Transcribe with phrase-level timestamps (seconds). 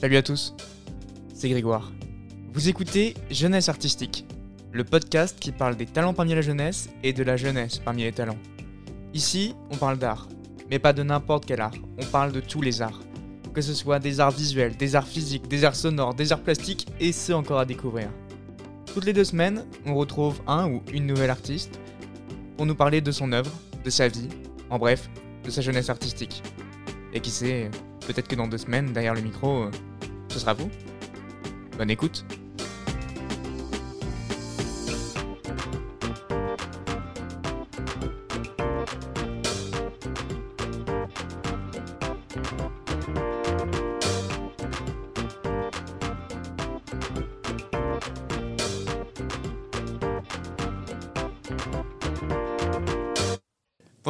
[0.00, 0.54] Salut à tous,
[1.34, 1.92] c'est Grégoire.
[2.54, 4.24] Vous écoutez Jeunesse Artistique,
[4.72, 8.12] le podcast qui parle des talents parmi la jeunesse et de la jeunesse parmi les
[8.12, 8.38] talents.
[9.12, 10.26] Ici, on parle d'art,
[10.70, 13.02] mais pas de n'importe quel art, on parle de tous les arts.
[13.52, 16.86] Que ce soit des arts visuels, des arts physiques, des arts sonores, des arts plastiques
[16.98, 18.08] et ceux encore à découvrir.
[18.94, 21.78] Toutes les deux semaines, on retrouve un ou une nouvelle artiste
[22.56, 23.52] pour nous parler de son œuvre,
[23.84, 24.30] de sa vie,
[24.70, 25.10] en bref,
[25.44, 26.42] de sa jeunesse artistique.
[27.12, 27.70] Et qui sait,
[28.06, 29.70] peut-être que dans deux semaines, derrière le micro, euh,
[30.30, 30.70] ce sera vous.
[31.76, 32.24] Bonne écoute.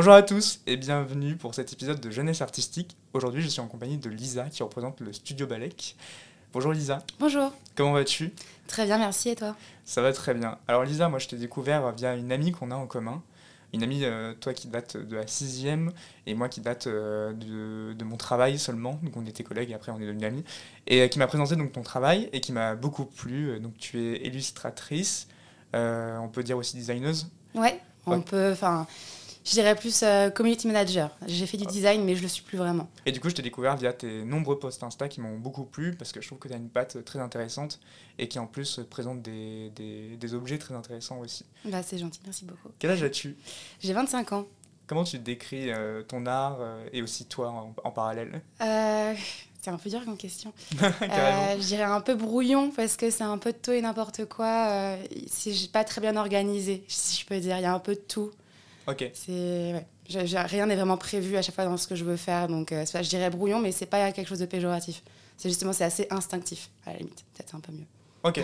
[0.00, 2.96] Bonjour à tous et bienvenue pour cet épisode de Jeunesse Artistique.
[3.12, 5.94] Aujourd'hui, je suis en compagnie de Lisa qui représente le studio Balek.
[6.54, 7.02] Bonjour Lisa.
[7.18, 7.52] Bonjour.
[7.76, 8.32] Comment vas-tu?
[8.66, 9.28] Très bien, merci.
[9.28, 9.54] Et toi?
[9.84, 10.56] Ça va très bien.
[10.68, 13.22] Alors Lisa, moi je t'ai découvert via une amie qu'on a en commun.
[13.74, 15.92] Une amie, euh, toi qui date de la sixième
[16.24, 18.98] et moi qui date euh, de, de, mon travail seulement.
[19.02, 20.44] Donc on était collègues et après on est devenus amis.
[20.86, 23.60] Et euh, qui m'a présenté donc ton travail et qui m'a beaucoup plu.
[23.60, 25.28] Donc tu es illustratrice,
[25.74, 27.28] on peut dire aussi designeuse?
[27.54, 28.22] Ouais, on ouais.
[28.22, 28.52] peut.
[28.52, 28.86] Enfin,
[29.44, 31.16] je dirais plus euh, community manager.
[31.26, 32.88] J'ai fait du design, mais je le suis plus vraiment.
[33.06, 35.94] Et du coup, je t'ai découvert via tes nombreux posts Insta qui m'ont beaucoup plu
[35.94, 37.80] parce que je trouve que tu as une patte très intéressante
[38.18, 41.44] et qui en plus présente des, des, des objets très intéressants aussi.
[41.64, 42.68] Bah, c'est gentil, merci beaucoup.
[42.78, 43.36] Quel âge as-tu?
[43.80, 44.46] J'ai 25 ans.
[44.86, 48.42] Comment tu décris euh, ton art euh, et aussi toi en, en parallèle?
[49.60, 50.54] C'est un peu dur comme question.
[50.80, 54.68] je dirais un peu brouillon parce que c'est un peu de tout et n'importe quoi.
[54.70, 54.96] Euh,
[55.26, 57.58] c'est pas très bien organisé, si je peux dire.
[57.58, 58.30] Il y a un peu de tout.
[58.86, 59.10] Ok.
[59.14, 59.32] C'est
[59.74, 59.86] ouais.
[60.08, 62.72] J rien n'est vraiment prévu à chaque fois dans ce que je veux faire, donc
[62.72, 65.02] euh, je dirais brouillon, mais c'est pas quelque chose de péjoratif.
[65.36, 67.24] C'est justement c'est assez instinctif à la limite.
[67.34, 67.86] Peut-être un peu mieux.
[68.24, 68.40] Ok.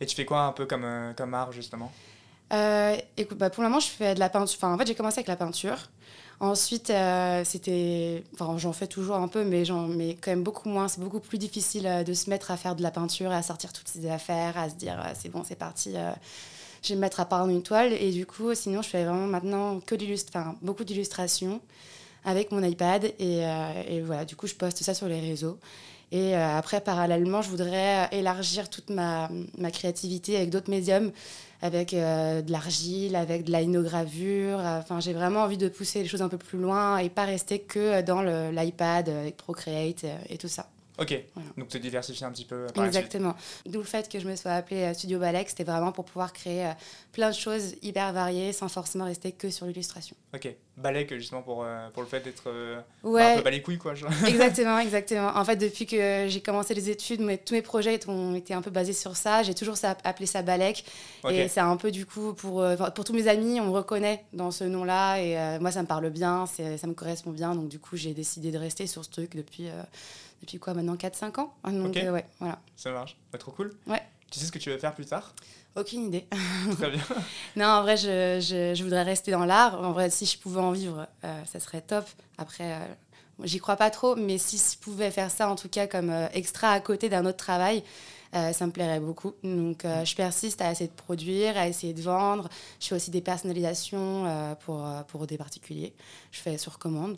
[0.00, 1.92] Et tu fais quoi un peu comme euh, comme art justement?
[2.52, 4.58] Euh, Écoute, bah, pour le moment je fais de la peinture.
[4.58, 5.90] Enfin en fait j'ai commencé avec la peinture.
[6.40, 8.24] Ensuite, euh, c'était.
[8.32, 10.88] Enfin, j'en fais toujours un peu, mais, mais quand même beaucoup moins.
[10.88, 13.88] C'est beaucoup plus difficile de se mettre à faire de la peinture, à sortir toutes
[13.88, 15.92] ces affaires, à se dire c'est bon, c'est parti,
[16.82, 17.92] je vais me mettre à peindre une toile.
[17.92, 19.94] Et du coup, sinon, je fais vraiment maintenant que
[20.62, 21.60] beaucoup d'illustrations
[22.24, 23.04] avec mon iPad.
[23.04, 25.58] Et, euh, et, voilà, du coup, je poste ça sur les réseaux.
[26.12, 29.28] Et euh, après, parallèlement, je voudrais élargir toute ma,
[29.72, 31.12] créativité avec d'autres médiums
[31.62, 34.60] avec euh, de l'argile, avec de la linogravure.
[34.60, 37.58] Enfin, j'ai vraiment envie de pousser les choses un peu plus loin et pas rester
[37.58, 40.66] que dans l'iPad avec Procreate et tout ça.
[41.00, 41.48] Ok, voilà.
[41.56, 42.66] donc te diversifier un petit peu.
[42.74, 43.34] Par Exactement.
[43.64, 46.66] D'où le fait que je me sois appelée Studio Balek, c'était vraiment pour pouvoir créer
[46.66, 46.72] euh,
[47.12, 50.14] plein de choses hyper variées sans forcément rester que sur l'illustration.
[50.34, 53.34] Ok, Balek justement pour, euh, pour le fait d'être euh, ouais.
[53.34, 53.94] un peu balai couilles quoi.
[53.94, 54.10] Genre.
[54.26, 55.32] exactement, exactement.
[55.34, 58.70] En fait, depuis que j'ai commencé les études, tous mes projets ont été un peu
[58.70, 59.42] basés sur ça.
[59.42, 60.84] J'ai toujours ça, appelé ça Balek.
[61.22, 61.36] Okay.
[61.36, 62.64] Et c'est un peu du coup pour,
[62.94, 66.10] pour tous mes amis, on me reconnaît dans ce nom-là et moi ça me parle
[66.10, 67.54] bien, ça me correspond bien.
[67.54, 69.68] Donc du coup, j'ai décidé de rester sur ce truc depuis
[70.40, 71.54] depuis quoi maintenant 4-5 ans?
[71.64, 72.06] Donc okay.
[72.06, 74.78] euh, ouais voilà ça marche pas trop cool ouais tu sais ce que tu veux
[74.78, 75.34] faire plus tard?
[75.76, 76.26] Aucune idée
[76.76, 77.02] très bien
[77.56, 80.60] non en vrai je, je, je, voudrais rester dans l'art en vrai si je pouvais
[80.60, 82.04] en vivre euh, ça serait top
[82.38, 85.86] après euh, j'y crois pas trop mais si je pouvais faire ça en tout cas
[85.86, 87.82] comme euh, extra à côté d'un autre travail
[88.32, 89.34] ça me plairait beaucoup.
[89.42, 92.48] Donc, je persiste à essayer de produire, à essayer de vendre.
[92.78, 95.92] Je fais aussi des personnalisations pour, pour des particuliers.
[96.30, 97.16] Je fais sur commande.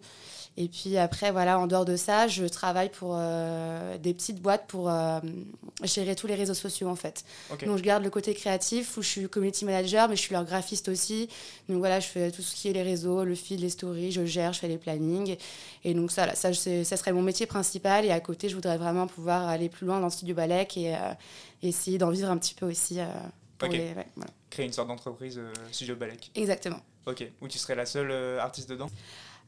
[0.59, 4.67] Et puis après, voilà, en dehors de ça, je travaille pour euh, des petites boîtes
[4.67, 5.19] pour euh,
[5.83, 7.25] gérer tous les réseaux sociaux, en fait.
[7.51, 7.65] Okay.
[7.65, 10.45] Donc, je garde le côté créatif où je suis community manager, mais je suis leur
[10.45, 11.31] graphiste aussi.
[11.71, 14.27] Donc, voilà, je fais tout ce qui est les réseaux, le feed, les stories, je
[14.27, 15.37] gère, je fais les plannings.
[15.85, 18.05] Et donc, ça, ça, ça serait mon métier principal.
[18.05, 20.95] Et à côté, je voudrais vraiment pouvoir aller plus loin dans le studio Balek et
[20.95, 20.99] euh,
[21.63, 22.99] essayer d'en vivre un petit peu aussi.
[23.57, 23.75] pour Ok.
[23.75, 24.31] les- ouais, voilà.
[24.51, 26.31] Créer une sorte d'entreprise studio Balek.
[26.35, 26.81] Exactement.
[27.07, 27.25] Ok.
[27.41, 28.91] Où tu serais la seule artiste dedans?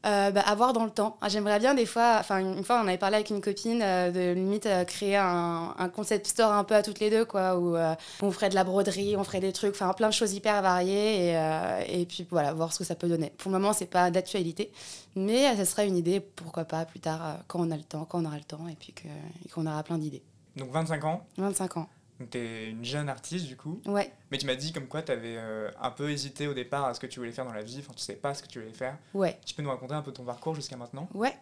[0.05, 1.17] Euh, bah, avoir dans le temps.
[1.21, 4.11] Ah, J'aimerais bien des fois, enfin une fois on avait parlé avec une copine euh,
[4.11, 7.57] de limite euh, créer un, un, concept store un peu à toutes les deux quoi,
[7.57, 10.33] où euh, on ferait de la broderie, on ferait des trucs, enfin plein de choses
[10.33, 13.31] hyper variées et, et puis voilà voir ce que ça peut donner.
[13.35, 14.71] Pour le moment c'est pas d'actualité,
[15.15, 18.21] mais ça serait une idée pourquoi pas plus tard quand on a le temps, quand
[18.21, 20.21] on aura le temps et puis qu'on qu aura plein d'idées.
[20.55, 21.25] Donc 25 ans?
[21.37, 21.89] 25 ans.
[22.19, 23.81] Donc tu es une jeune artiste du coup.
[23.85, 24.11] Ouais.
[24.31, 26.93] Mais tu m'as dit comme quoi tu avais euh, un peu hésité au départ à
[26.93, 28.59] ce que tu voulais faire dans la vie, enfin tu savais pas ce que tu
[28.59, 28.97] voulais faire.
[29.13, 29.37] Ouais.
[29.45, 31.09] Tu peux nous raconter un peu ton parcours jusqu'à maintenant?
[31.13, 31.33] Ouais.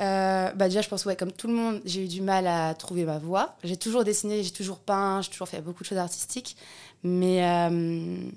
[0.00, 2.74] Euh, bah déjà, je pense, ouais, comme tout le monde, j'ai eu du mal à
[2.74, 3.56] trouver ma voie.
[3.64, 6.56] J'ai toujours dessiné, j'ai toujours peint, j'ai toujours fait beaucoup de choses artistiques.
[7.02, 8.28] Mais, euh,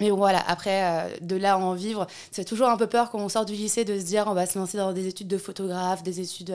[0.00, 3.18] mais voilà, après, euh, de là à en vivre, c'est toujours un peu peur quand
[3.18, 5.38] on sort du lycée de se dire on va se lancer dans des études de
[5.38, 6.54] photographe, des études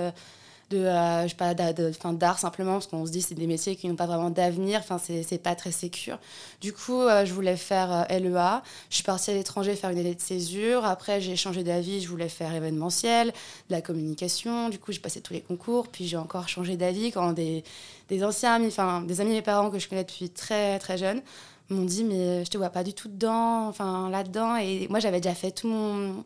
[0.70, 3.88] de, euh, je sais pas, d'art simplement, parce qu'on se dit c'est des métiers qui
[3.88, 6.20] n'ont pas vraiment d'avenir, enfin, c'est pas très sécure.
[6.60, 8.62] Du coup, euh, je voulais faire euh, LEA.
[8.90, 10.86] Je suis partie à l'étranger faire une année de césure.
[10.86, 14.70] Après, j'ai changé d'avis, je voulais faire événementiel, de la communication.
[14.70, 15.88] Du coup, j'ai passé tous les concours.
[15.88, 17.64] Puis j'ai encore changé d'avis quand des,
[18.10, 21.22] des anciens amis, enfin, des amis mes parents que je connais depuis très, très jeune,
[21.70, 24.58] m'ont dit mais je te vois pas du tout dedans, enfin là-dedans.
[24.58, 26.24] Et moi j'avais déjà fait tout mon,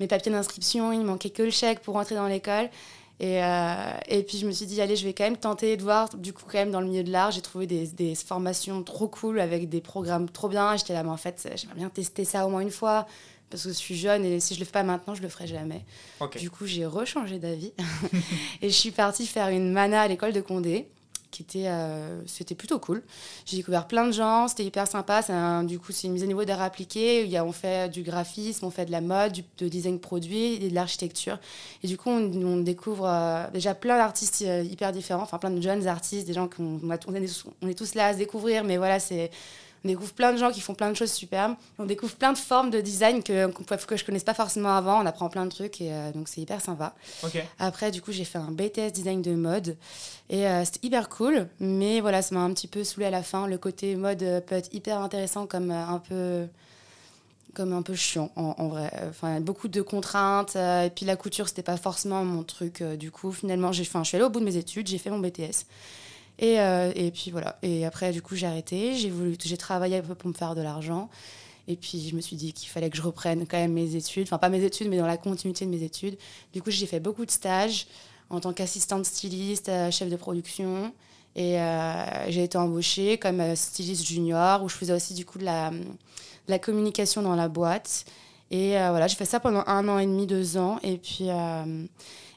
[0.00, 2.68] mes papiers d'inscription, il manquait que le chèque pour rentrer dans l'école.
[3.20, 5.82] Et, euh, et, puis je me suis dit, allez, je vais quand même tenter de
[5.82, 6.08] voir.
[6.16, 9.06] Du coup, quand même, dans le milieu de l'art, j'ai trouvé des, des, formations trop
[9.06, 10.76] cool avec des programmes trop bien.
[10.76, 13.06] J'étais là, mais en fait, j'aimerais bien tester ça au moins une fois
[13.52, 15.46] parce que je suis jeune et si je le fais pas maintenant, je le ferai
[15.46, 15.84] jamais.
[16.36, 17.74] Du coup, j'ai rechangé d'avis
[18.62, 20.88] et je suis partie faire une mana à l'école de Condé
[21.56, 23.02] euh, c'était plutôt cool.
[23.46, 25.22] J'ai découvert plein de gens, c'était hyper sympa.
[25.64, 27.24] Du coup, c'est une mise à niveau d'art appliqué.
[27.24, 29.98] Il y a, on fait du graphisme, on fait de la mode, du, de design
[29.98, 31.38] produit et de l'architecture.
[31.82, 35.60] Et du coup, on, découvre euh, déjà plein d'artistes euh, hyper différents, enfin plein de
[35.60, 37.14] jeunes artistes, des gens qu'on on,
[37.62, 39.30] on est tous là à se découvrir, mais voilà, c'est
[39.84, 41.54] on découvre plein de gens qui font plein de choses superbes.
[41.78, 45.02] On découvre plein de formes de design que, que je connaisse pas forcément avant.
[45.02, 46.94] On apprend plein de trucs et euh, donc c'est hyper sympa.
[47.58, 49.76] Après, du coup, j'ai fait un BTS design de mode
[50.30, 51.48] et euh, c'était hyper cool.
[51.58, 53.46] Mais voilà, ça m'a un petit peu saoulé à la fin.
[53.46, 56.46] Le côté mode euh, peut être hyper intéressant comme un peu
[57.54, 58.90] comme un peu chiant en, vrai.
[59.10, 60.56] Enfin, beaucoup de contraintes.
[60.56, 62.82] et puis la couture, c'était pas forcément mon truc.
[62.82, 65.18] du coup, finalement, j'ai, je suis allée au bout de mes études, j'ai fait mon
[65.18, 65.66] BTS.
[66.38, 67.58] Et, euh, et puis voilà.
[67.62, 68.94] Et après, du coup, j'ai arrêté.
[68.94, 71.08] J'ai travaillé un peu pour me faire de l'argent.
[71.68, 74.24] Et puis, je me suis dit qu'il fallait que je reprenne quand même mes études.
[74.24, 76.18] Enfin, pas mes études, mais dans la continuité de mes études.
[76.52, 77.86] Du coup, j'ai fait beaucoup de stages
[78.30, 80.92] en tant qu'assistante styliste, euh, chef de production.
[81.36, 85.44] Et euh, j'ai été embauchée comme styliste junior, où je faisais aussi du coup de
[85.44, 85.70] la,
[86.48, 88.04] la communication dans la boîte.
[88.50, 90.78] Et voilà, j'ai fait ça pendant un an et demi, deux ans.
[90.82, 91.28] Et puis,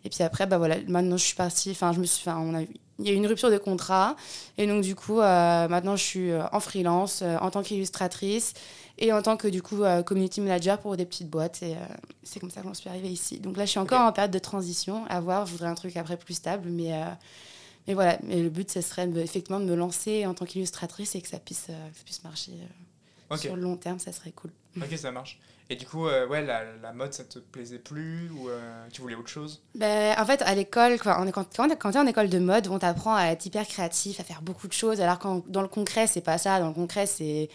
[0.05, 1.71] et puis après, bah voilà, maintenant je suis partie.
[1.71, 2.61] Enfin, je me suis, on a
[2.99, 4.15] il y a eu une rupture de contrat.
[4.57, 8.53] Et donc, du coup, euh, maintenant, je suis euh, en freelance euh, en tant qu'illustratrice
[8.97, 11.61] et en tant que, du coup, community manager pour des petites boîtes.
[11.63, 11.75] Et
[12.23, 13.39] c'est comme ça que j'en suis arrivée ici.
[13.39, 15.05] Donc là, je suis encore en période de transition.
[15.09, 16.69] À voir, je voudrais un truc après plus stable.
[16.69, 16.93] Mais,
[17.87, 21.21] mais voilà, mais le but, ce serait effectivement de me lancer en tant qu'illustratrice et
[21.21, 21.73] que ça puisse, ça
[22.05, 22.53] puisse marcher
[23.35, 23.99] sur le long terme.
[23.99, 24.51] Ça serait cool.
[24.77, 25.41] Ok, ça marche.
[25.69, 29.01] Et du coup, euh, ouais, la, la, mode, ça te plaisait plus ou euh, tu
[29.01, 29.63] voulais autre chose?
[29.73, 33.15] Ben, En fait, à l'école, quand, quand, tu es en école de mode, on t'apprend
[33.15, 35.01] à être hyper créatif, à faire beaucoup de choses.
[35.01, 36.59] Alors quand dans le concret, c'est pas ça.
[36.59, 37.49] Dans le concret, c'est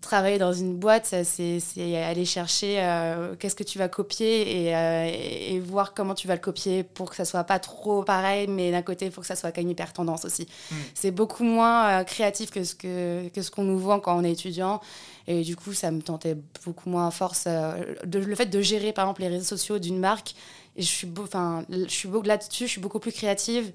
[0.00, 1.60] travailler dans une boîte, c'est
[1.96, 6.40] aller chercher euh, qu'est-ce que tu vas copier et, et, voir comment tu vas le
[6.40, 9.36] copier pour que ça soit pas trop pareil, mais d'un côté, il faut que ça
[9.36, 10.46] soit quand même hyper tendance aussi.
[10.70, 10.74] Hmm.
[10.94, 14.24] C'est beaucoup moins créatif que ce qu'on que, que ce qu'on nous voit quand on
[14.24, 14.80] est étudiant.
[15.26, 17.44] Et du coup, ça me tentait beaucoup moins à force.
[17.46, 20.34] Euh, de, le fait de gérer, par exemple, les réseaux sociaux d'une marque,
[20.76, 23.72] et je suis, enfin, je suis là-dessus, je suis beaucoup plus créative.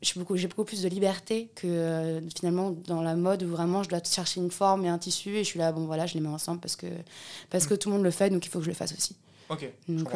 [0.00, 3.82] Euh, j'ai beaucoup, beaucoup plus de liberté que euh, finalement dans la mode où vraiment
[3.82, 6.14] je dois chercher une forme et un tissu et je suis là, bon voilà, je
[6.14, 6.86] les mets ensemble parce que,
[7.50, 7.78] parce que mm.
[7.78, 9.16] tout le monde le fait, donc il faut que je le fasse aussi.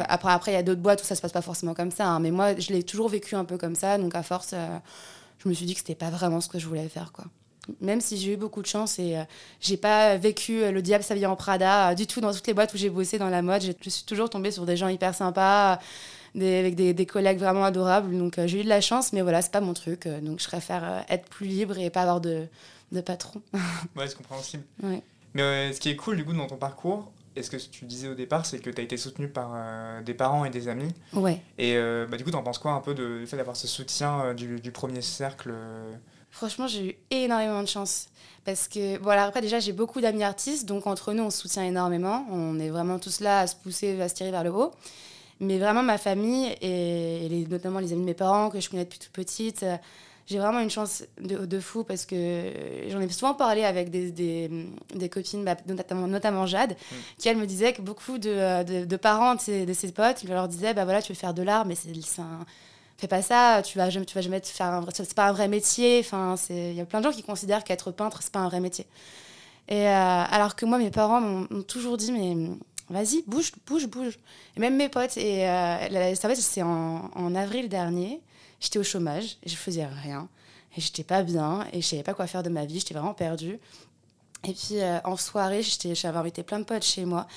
[0.07, 2.07] Après, après, il y a d'autres boîtes où ça se passe pas forcément comme ça,
[2.07, 4.55] hein, mais moi, je l'ai toujours vécu un peu comme ça, donc à force,
[5.39, 7.25] je me suis dit que c'était pas vraiment ce que je voulais faire, quoi
[7.81, 9.23] même si j'ai eu beaucoup de chance et euh,
[9.59, 12.53] j'ai pas vécu euh, le diable s'habiller en Prada euh, du tout dans toutes les
[12.53, 13.61] boîtes où j'ai bossé dans la mode.
[13.61, 15.79] Je suis toujours tombée sur des gens hyper sympas,
[16.35, 18.15] des, avec des, des, collègues vraiment adorables.
[18.17, 20.07] Donc j'ai eu de la chance, mais voilà, c'est pas mon truc.
[20.07, 22.45] donc je préfère être plus libre et pas avoir de,
[22.91, 23.41] de patron.
[23.95, 24.63] ouais, c'est compréhensible.
[25.33, 28.07] Mais ce qui est cool du coup dans ton parcours, et ce que tu disais
[28.07, 30.93] au départ, c'est que tu as été soutenue par des parents et des amis.
[31.13, 31.41] Ouais.
[31.57, 31.75] Et
[32.09, 34.33] bah, du coup, tu en penses quoi un peu de, du fait d'avoir ce soutien
[34.33, 35.53] du, du, premier cercle
[36.35, 38.07] Franchement, j'ai eu énormément de chance.
[38.43, 41.63] Parce que, voilà, après, déjà, j'ai beaucoup d'amis artistes, donc entre nous, on se soutient
[41.63, 42.25] énormément.
[42.29, 44.71] On est vraiment tous là à se pousser, à se tirer vers le haut.
[45.39, 48.99] Mais vraiment, ma famille, et, notamment les amis de mes parents, que je connais depuis
[48.99, 49.75] toute petite, euh,
[50.27, 52.51] j'ai vraiment une chance de, fou parce que
[52.89, 56.95] j'en ai souvent parlé avec des, des, copines, bah, notamment, notamment Jade, mm.
[57.19, 60.23] qui elle me disait que beaucoup de, euh, de, parents de ses, de ses potes
[60.23, 62.45] leur disaient bah voilà, tu veux faire de l'art, mais c'est un
[62.97, 65.33] fais pas ça, tu vas jamais, tu vas jamais te faire un c'est pas un
[65.33, 65.99] vrai métier.
[65.99, 68.59] Enfin, il y a plein de gens qui considèrent qu'être peintre c'est pas un vrai
[68.59, 68.87] métier.
[69.67, 72.35] Et euh, alors que moi, mes parents m'ont toujours dit mais
[72.89, 74.19] vas-y, bouge, bouge, bouge.
[74.55, 75.17] Et même mes potes.
[75.17, 78.21] Et euh, ça c'est en, en, avril dernier,
[78.59, 80.27] j'étais au chômage et je faisais rien.
[80.77, 83.13] Et j'étais pas bien et je savais pas quoi faire de ma vie, j'étais vraiment
[83.13, 83.59] perdue.
[84.43, 87.27] Et puis euh, en soirée, j'avais invité plein de potes chez moi.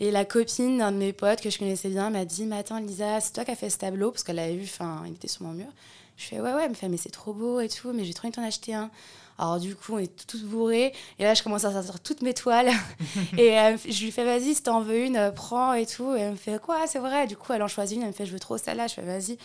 [0.00, 2.78] Et la copine d'un de mes potes que je connaissais bien m'a dit Mais attends,
[2.78, 4.10] Lisa, c'est toi qui as fait ce tableau?
[4.10, 5.68] Parce qu'elle l'avait vu, enfin, il était sur mon mur.
[6.16, 8.14] Je fais Ouais, ouais, elle me fait Mais c'est trop beau et tout, mais j'ai
[8.14, 8.90] trop envie d'en acheter un.
[9.38, 10.92] Alors, du coup, on est tous bourrés.
[11.18, 12.70] Et là, je commence à sortir toutes mes toiles.
[13.38, 16.14] et euh, je lui fais Vas-y, si t'en veux une, prends et tout.
[16.14, 17.26] Et elle me fait Quoi, c'est vrai?
[17.26, 18.02] Du coup, elle en choisit une.
[18.02, 18.86] Elle me fait Je veux trop celle-là.
[18.86, 19.38] Je fais Vas-y.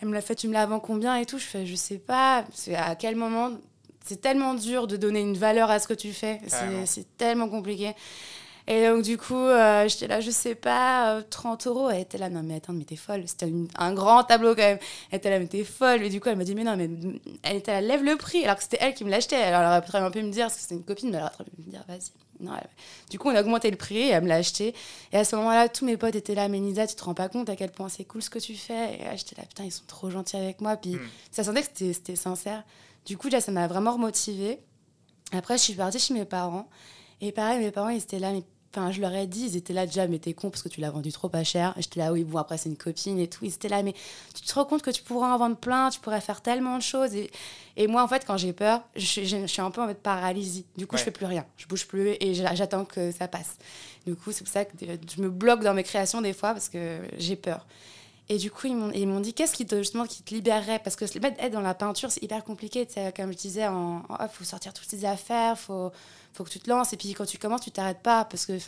[0.00, 1.38] Elle me l'a fait, tu me la vends combien et tout?
[1.38, 2.44] Je fais, je sais pas.
[2.52, 3.50] C'est à quel moment?
[4.04, 6.40] C'est tellement dur de donner une valeur à ce que tu fais.
[6.86, 7.94] C'est tellement compliqué.
[8.66, 11.90] Et donc, du coup, euh, j'étais là, je sais pas, 30 euh, euros.
[11.90, 13.24] Elle était là, non, mais attends, mais t'es folle.
[13.26, 14.78] C'était un grand tableau quand même.
[15.10, 16.02] Elle était là, mais t'es folle.
[16.02, 16.88] Et du coup, elle m'a dit, mais non, mais
[17.42, 18.44] elle était là, lève le prix.
[18.44, 19.36] Alors que c'était elle qui me l'achetait.
[19.36, 21.24] Alors, elle aurait très bien pu me dire, parce que c'était une copine, mais elle
[21.24, 22.10] aurait très bien pu me dire, vas-y.
[22.40, 22.52] Non,
[23.10, 24.74] Du coup, on a augmenté le prix et elle me l'a acheté.
[25.12, 27.28] Et à ce moment-là, tous mes potes étaient là, mais Nisa, tu te rends pas
[27.28, 28.94] compte à quel point c'est cool ce que tu fais.
[28.94, 30.76] Et j'étais là, putain, ils sont trop gentils avec moi.
[30.76, 31.08] Puis hmm.
[31.30, 32.64] ça sentait que c'était sincère.
[33.06, 34.58] Du coup, là, ça m'a vraiment remotivée.
[35.32, 36.68] Après, je suis partie chez mes parents.
[37.20, 38.42] Et pareil, mes parents, ils étaient là, mais
[38.76, 40.80] Enfin, je leur ai dit, ils étaient là déjà, mais t'es con parce que tu
[40.80, 41.74] l'as vendu trop pas cher.
[41.76, 43.44] J'étais là, oui, bon, après, c'est une copine et tout.
[43.44, 43.94] Ils étaient là, mais
[44.34, 46.82] tu te rends compte que tu pourrais en vendre plein, tu pourrais faire tellement de
[46.82, 47.14] choses.
[47.14, 47.30] Et,
[47.76, 50.66] et moi, en fait, quand j'ai peur, je, suis un peu en mode paralysie.
[50.76, 51.46] Du coup, je fais plus rien.
[51.56, 53.58] Je bouge plus et j'attends que ça passe.
[54.06, 56.68] Du coup, c'est pour ça que je me bloque dans mes créations des fois parce
[56.68, 57.64] que j'ai peur.
[58.28, 60.78] Et du coup, ils m'ont dit qu'est-ce qui te, justement, qui te libérerait?
[60.78, 62.88] Parce que être dans la peinture, c'est hyper compliqué.
[63.14, 65.92] Comme je disais, il faut sortir toutes ces affaires, il faut,
[66.34, 66.92] faut que tu te lances.
[66.92, 68.24] Et puis quand tu commences, tu t'arrêtes pas.
[68.24, 68.58] Parce que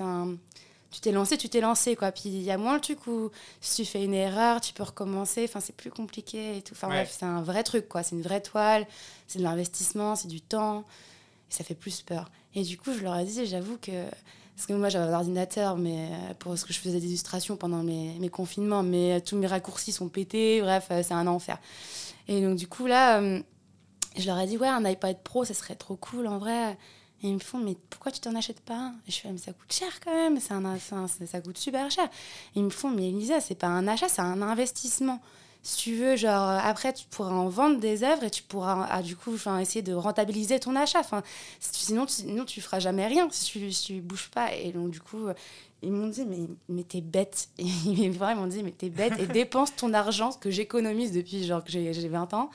[0.90, 1.96] tu t'es lancé, tu t'es lancé.
[1.96, 2.12] Quoi.
[2.12, 3.30] Puis il y a moins le truc où
[3.60, 5.44] si tu fais une erreur, tu peux recommencer.
[5.44, 6.74] Enfin, c'est plus compliqué et tout.
[6.74, 7.88] Enfin bref, c'est un vrai truc.
[7.88, 8.02] quoi.
[8.02, 8.86] C'est une vraie toile,
[9.26, 10.84] c'est de l'investissement, c'est du temps.
[11.50, 12.30] Et ça fait plus peur.
[12.54, 13.92] Et du coup, je leur ai dit, j'avoue que
[14.56, 17.56] parce que moi, j'avais un ordinateur mais, euh, pour ce que je faisais des illustrations
[17.56, 21.26] pendant mes, mes confinements, mais euh, tous mes raccourcis sont pétés, bref, euh, c'est un
[21.26, 21.58] enfer.
[22.26, 23.20] Et donc, du coup, là,
[24.16, 26.76] je leur ai dit, ouais, un iPad Pro, ça serait trop cool en vrai.
[27.22, 28.92] Et ils me font, mais pourquoi tu t'en achètes pas?
[29.08, 32.08] Et je fais, mais ça coûte cher quand même, un, ça coûte super cher.
[32.54, 35.20] ils me font, mais Elisa, c'est pas un achat, c'est un investissement
[35.66, 39.02] si tu veux, genre, après, tu pourras en vendre des œuvres et tu pourras, ah,
[39.02, 41.02] du coup, essayer de rentabiliser ton achat.
[41.58, 44.54] Sinon, tu, sinon, tu feras jamais rien si tu, si tu bouges pas.
[44.54, 45.26] Et donc, du coup,
[45.82, 47.48] ils m'ont dit, mais, mais t'es bête.
[47.58, 51.62] Et ils m'ont dit, mais t'es bête et dépense ton argent que j'économise depuis genre
[51.62, 52.50] que j'ai 20 ans.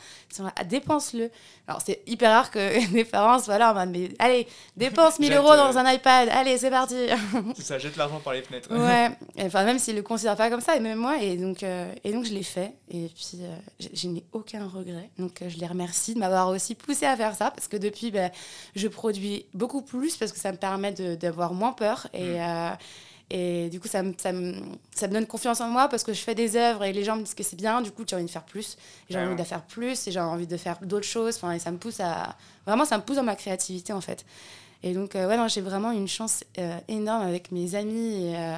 [0.68, 1.30] Dépense-le.
[1.68, 5.34] Alors, c'est hyper rare que mes parents soient là en mode, mais allez, dépense 1000
[5.34, 6.96] euros dans un iPad, allez, c'est parti.
[7.60, 8.70] ça, jette l'argent par les fenêtres.
[8.76, 11.22] ouais, enfin, même s'ils le considèrent pas comme ça, et même moi.
[11.22, 12.74] Et donc, euh, et donc je l'ai fait.
[12.90, 13.56] Et puis, euh,
[13.94, 15.10] je, n'ai aucun regret.
[15.18, 18.12] Donc, euh, je les remercie de m'avoir aussi poussé à faire ça parce que depuis,
[18.12, 18.32] ben,
[18.76, 22.08] je produis beaucoup plus parce que ça me permet d'avoir moins peur.
[22.14, 22.40] Et.
[22.40, 22.78] Mm.
[23.34, 24.54] Et du coup, ça me, ça, me,
[24.94, 27.16] ça me donne confiance en moi parce que je fais des œuvres et les gens
[27.16, 27.82] me disent que c'est bien.
[27.82, 28.78] Du coup, j'ai envie de faire plus.
[29.10, 31.38] J'ai envie de faire plus et j'ai envie de faire d'autres choses.
[31.38, 32.36] Enfin, et ça me pousse à.
[32.68, 34.26] Vraiment, ça me pousse dans ma créativité, en fait.
[34.84, 38.36] Et donc, euh, ouais, non, j'ai vraiment une chance euh, énorme avec mes amis et,
[38.36, 38.58] euh,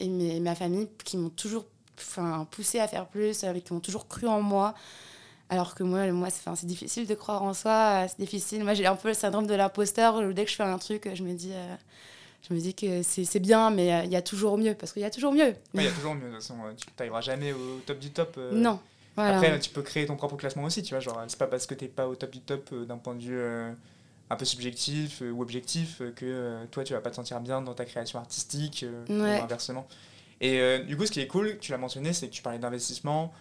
[0.00, 1.66] et mes, ma famille qui m'ont toujours
[2.50, 4.74] poussé à faire plus, qui m'ont toujours cru en moi.
[5.48, 8.64] Alors que moi, moi c'est difficile de croire en soi, c'est difficile.
[8.64, 10.32] Moi, j'ai un peu le syndrome de l'imposteur.
[10.34, 11.52] Dès que je fais un truc, je me dis,
[12.46, 15.02] je me dis que c'est bien, mais euh, il y a toujours mieux, parce qu'il
[15.02, 15.54] y a toujours mieux.
[15.74, 18.36] Il y a toujours mieux, de toute façon, tu n'arriveras jamais au top du top.
[18.38, 18.52] Euh.
[18.52, 18.80] Non.
[19.16, 21.74] Après, tu peux créer ton propre classement aussi, tu vois, genre, c'est pas parce que
[21.74, 23.40] tu n'es pas au top du top euh, d'un point de vue
[24.30, 27.84] un peu subjectif ou objectif que toi, tu vas pas te sentir bien dans ta
[27.84, 29.88] création artistique, ou inversement.
[30.40, 33.32] Et du coup, ce qui est cool, tu l'as mentionné, c'est que tu parlais d'investissement,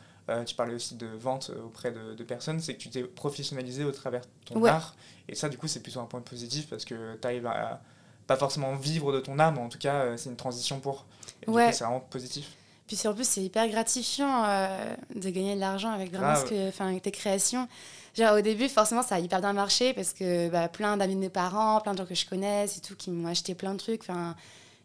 [0.47, 4.21] tu parlais aussi de vente auprès de, personnes, c'est que tu t'es professionnalisé au travers
[4.21, 4.95] de ton art.
[5.29, 7.81] Et ça, du coup, c'est plutôt un point positif parce que tu arrives à
[8.27, 11.05] pas forcément vivre de ton art, mais en tout cas, euh, c'est une transition pour.
[11.47, 11.71] ouais.
[11.71, 12.51] C'est vraiment positif.
[12.87, 16.81] Puis en plus, c'est hyper gratifiant euh, de gagner de l'argent avec vraiment ce que,
[16.81, 17.67] avec tes créations.
[18.15, 21.19] Genre, au début, forcément, ça a hyper bien marché parce que bah, plein d'amis de
[21.19, 23.77] mes parents, plein de gens que je connais et tout, qui m'ont acheté plein de
[23.77, 24.03] trucs.
[24.03, 24.35] Enfin,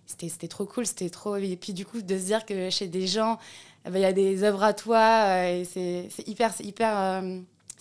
[0.07, 1.37] c'était trop cool, c'était trop.
[1.37, 3.39] Et puis, du coup, de se dire que chez des gens,
[3.85, 7.23] bah, il y a des œuvres à toi, euh, et c'est hyper, hyper,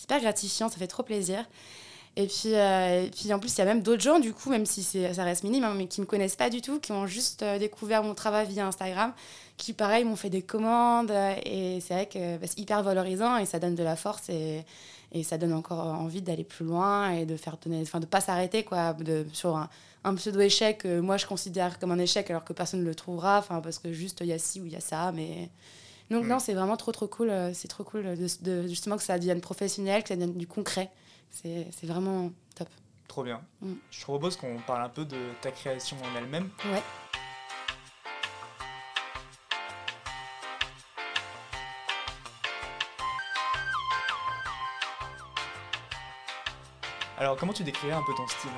[0.04, 1.46] hyper gratifiant, ça fait trop plaisir.
[2.18, 4.50] Et puis, euh, et puis en plus, il y a même d'autres gens, du coup,
[4.50, 6.92] même si ça reste minime, hein, mais qui ne me connaissent pas du tout, qui
[6.92, 9.14] ont juste euh, découvert mon travail via Instagram,
[9.56, 11.12] qui, pareil, m'ont fait des commandes.
[11.46, 14.66] et c'est vrai que bah, c'est hyper valorisant et ça donne de la force et,
[15.14, 18.22] et ça donne encore envie d'aller plus loin et de faire donner, enfin, de pas
[18.22, 19.70] s'arrêter, quoi, de, sur un,
[20.04, 23.40] un pseudo-échec que moi je considère comme un échec alors que personne ne le trouvera,
[23.40, 25.50] enfin, parce que juste il y a ci ou il y a ça, mais.
[26.10, 26.28] Donc, mm.
[26.28, 27.30] non, c'est vraiment trop, trop cool.
[27.30, 30.48] Euh, c'est trop cool de, de, justement que ça devienne professionnel, que ça devienne du
[30.48, 30.90] concret.
[31.32, 32.68] C'est vraiment top.
[33.08, 33.42] Trop bien.
[33.62, 33.74] Mm.
[33.90, 36.50] Je te propose qu'on parle un peu de ta création en elle-même.
[36.66, 36.84] Ouais.
[47.18, 48.50] Alors, comment tu décrirais un peu ton style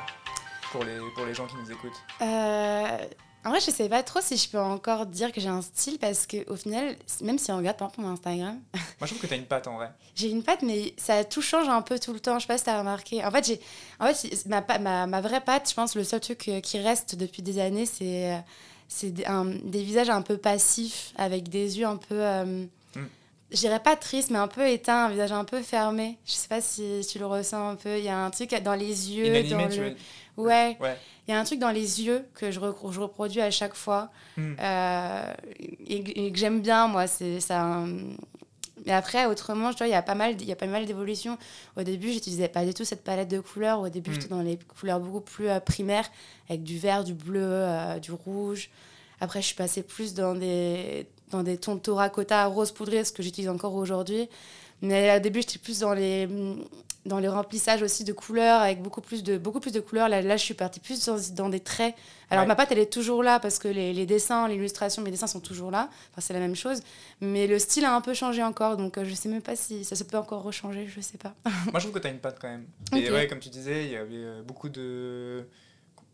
[0.72, 2.02] pour les, pour les gens qui nous écoutent?
[2.22, 2.98] Euh,
[3.46, 6.00] en vrai, je sais pas trop si je peux encore dire que j'ai un style
[6.00, 8.60] parce qu'au final, même si on regarde par exemple mon Instagram.
[8.74, 9.92] Moi, je trouve que tu as une patte en vrai.
[10.16, 12.40] j'ai une patte, mais ça tout change un peu tout le temps.
[12.40, 13.24] Je sais pas si tu as remarqué.
[13.26, 13.60] En fait, j'ai,
[14.00, 17.16] en fait ma, ma, ma, vraie patte, je pense, le seul truc euh, qui reste
[17.16, 18.40] depuis des années, c'est, euh,
[18.88, 22.16] c'est des, visages un peu passifs avec des yeux un peu.
[22.16, 23.08] Euh, hmm.
[23.54, 26.18] Je dirais pas triste, mais un peu éteint, un visage un peu fermé.
[26.26, 27.98] Je sais pas si tu le ressens un peu.
[28.00, 29.26] Il y a un truc dans les yeux.
[29.28, 29.90] Inanimé, dans tu le...
[29.90, 29.96] veux-
[30.36, 30.98] Ouais, Ouais.
[31.28, 33.76] il y a un truc dans les yeux que je, repro- je reproduis à chaque
[33.76, 34.56] fois Hmm.
[34.60, 37.06] euh, et, et que j'aime bien, moi.
[37.06, 37.84] C'est ça.
[38.86, 40.86] Mais après, autrement, tu vois, il y a pas mal, il y a pas mal
[40.86, 41.38] d'évolutions.
[41.78, 43.80] Au début, j'utilisais pas du tout cette palette de couleurs.
[43.80, 44.14] Au début, Mm.
[44.16, 46.10] j'étais dans les couleurs beaucoup plus euh, primaires,
[46.50, 48.70] avec du vert, du bleu, euh, du rouge.
[49.22, 53.12] Après, je suis passée plus dans des, dans des tons de terracotta rose poudré, ce
[53.12, 54.30] que j'utilise encore aujourd'hui.
[54.82, 56.28] Mais au début, j'étais plus dans les,
[57.06, 60.10] dans les remplissages aussi de couleurs, avec beaucoup plus de, beaucoup plus de couleurs.
[60.10, 61.96] Là, là je suis partie plus dans, dans des traits.
[62.30, 62.48] Alors, Ouais.
[62.48, 65.40] ma patte, elle est toujours là, parce que les, les dessins, l'illustration, mes dessins sont
[65.40, 65.88] toujours là.
[66.12, 66.82] Enfin, c'est la même chose.
[67.22, 69.86] Mais le style a un peu changé encore, donc euh, je sais même pas si
[69.86, 71.34] ça se peut encore rechanger, je sais pas.
[71.72, 72.66] Moi, je trouve que tu as une patte quand même.
[72.96, 73.14] Et Ok.
[73.16, 75.46] ouais, comme tu disais, il y avait euh, beaucoup de,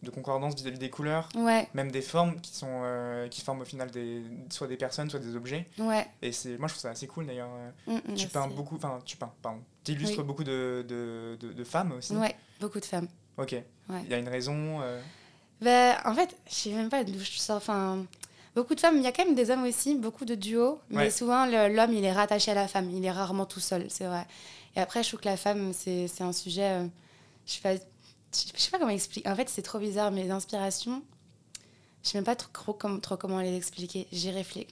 [0.04, 3.66] de concordance vis-à-vis des couleurs, Ouais, même des formes qui, sont, euh, qui forment au
[3.66, 5.68] final des, soit des personnes, soit des objets.
[5.78, 6.08] ouais.
[6.22, 7.50] Et c'est, moi, je trouve ça assez cool d'ailleurs.
[7.86, 9.60] Mm, mm, Tu peins beaucoup, enfin, tu peins, pardon.
[9.84, 10.24] Tu illustres Oui.
[10.24, 12.14] beaucoup de, de, de, de femmes aussi.
[12.16, 13.08] Ouais, beaucoup de femmes.
[13.38, 13.52] Ok.
[13.54, 13.64] Il
[13.94, 14.04] Ouais.
[14.10, 14.80] y a une raison.
[14.82, 15.02] euh,
[15.62, 17.58] Ben, en fait, je sais même pas d'où je sors.
[17.58, 18.06] Enfin,
[18.56, 20.98] beaucoup de femmes, il y a quand même des hommes aussi, beaucoup de duos, mais
[20.98, 21.10] Ouais.
[21.10, 24.26] souvent l'homme il est rattaché à la femme, il est rarement tout seul, c'est vrai.
[24.76, 26.70] Et après, je trouve que la femme, c'est c'est un sujet.
[26.84, 26.88] euh,
[27.46, 27.74] je sais pas,
[28.34, 29.30] je sais pas comment expliquer.
[29.30, 31.02] En fait, c'est trop bizarre, mes inspirations,
[32.04, 34.08] je sais même pas trop, trop, comme- trop comment les expliquer.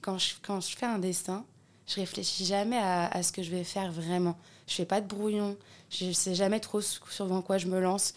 [0.02, 0.34] Quand je,
[0.76, 1.44] fais un dessin,
[1.86, 4.36] je réfléchis jamais à, ce que je vais faire vraiment.
[4.66, 5.56] Je fais pas de brouillon,
[5.90, 7.00] je sais jamais trop sur
[7.44, 8.14] quoi je me lance.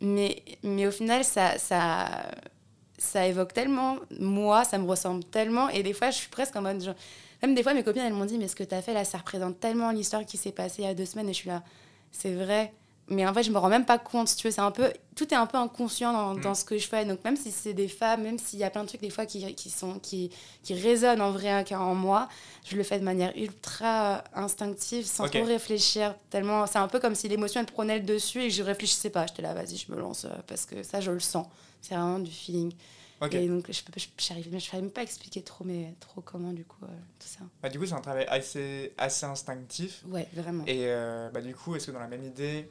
[0.00, 2.30] Mais, mais au final, ça, ça,
[2.98, 5.68] ça évoque tellement moi, ça me ressemble tellement.
[5.70, 6.82] Et des fois, je suis presque en mode.
[6.82, 6.94] genre-
[7.42, 9.04] même des fois, mes copines, elles m'ont dit Mais ce que tu as fait là,
[9.04, 11.28] ça représente tellement l'histoire qui s'est passée il y a deux semaines.
[11.28, 11.62] Et je suis là,
[12.12, 12.72] c'est vrai.
[13.10, 14.52] Mais en fait, je me rends même pas compte, si tu veux.
[14.52, 16.40] C'est un peu, tout est un peu inconscient dans, Mm.
[16.42, 17.04] dans ce que je fais.
[17.04, 19.26] Donc, même si c'est des femmes, même s'il y a plein de trucs, des fois,
[19.26, 20.30] qui, qui, sont, qui,
[20.62, 22.28] qui résonnent en vrai en moi,
[22.64, 26.14] je le fais de manière ultra instinctive, sans trop réfléchir.
[26.30, 29.10] Tellement, c'est un peu comme si l'émotion, elle prenait le dessus et que je réfléchissais
[29.10, 29.26] pas.
[29.26, 31.46] J'étais là, vas-y, je me lance, euh, parce que ça, je le sens.
[31.82, 32.72] C'est vraiment du feeling.
[33.20, 33.34] Ok.
[33.34, 36.52] Et donc, je peux, je, je ne même pas à expliquer trop, mais trop comment,
[36.52, 36.86] du coup, euh,
[37.18, 37.40] tout ça.
[37.62, 40.02] Bah, du coup, c'est un travail assez, assez instinctif.
[40.08, 40.64] Ouais, vraiment.
[40.66, 42.70] Et euh, bah, du coup, est-ce que dans la même idée,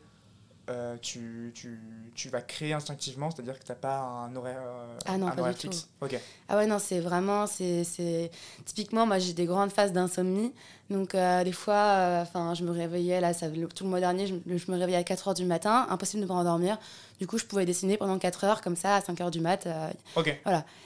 [0.70, 1.80] euh, tu, tu,
[2.16, 5.32] tu vas créer instinctivement, c'est-à-dire que tu n'as pas un horaire, euh, Ah non, un
[5.32, 6.20] pas horaire du fixe Ok.
[6.48, 8.30] Ah ouais, non, c'est vraiment, c'est, c'est...
[8.66, 10.54] Typiquement, moi, j'ai des grandes phases d'insomnie.
[10.90, 14.00] Donc, euh, des fois, euh, enfin, je me réveillais, là, ça, le- tout le mois
[14.00, 16.78] dernier, je, me- je me réveillais à 4 heures du matin, impossible de me rendormir.
[17.20, 19.68] Du coup, je pouvais dessiner pendant 4 heures, comme ça, à 5 heures du mat.
[19.68, 20.34] euh, Ok.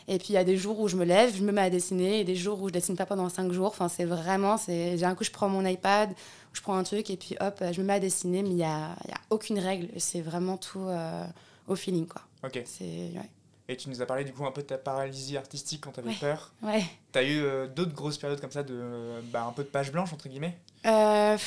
[0.09, 1.69] Et puis, il y a des jours où je me lève, je me mets à
[1.69, 3.67] dessiner, et des jours où je dessine pas pendant 5 jours.
[3.67, 4.97] Enfin, c'est vraiment, c'est...
[4.97, 6.09] J'ai un coup, je prends mon iPad,
[6.53, 8.63] je prends un truc, et puis hop, je me mets à dessiner, mais il n'y
[8.63, 9.89] a, y a aucune règle.
[9.97, 11.25] C'est vraiment tout euh,
[11.67, 12.21] au feeling, quoi.
[12.43, 12.61] Ok.
[12.65, 12.83] C'est...
[12.83, 13.29] Ouais.
[13.69, 16.01] Et tu nous as parlé du coup un peu de ta paralysie artistique quand tu
[16.01, 16.15] avais Ouais.
[16.19, 16.51] peur.
[16.63, 16.83] ouais.
[17.13, 19.69] Tu as eu euh, d'autres grosses périodes comme ça de euh, bah, un peu de
[19.69, 20.57] page blanche entre guillemets?
[20.85, 21.37] Euh,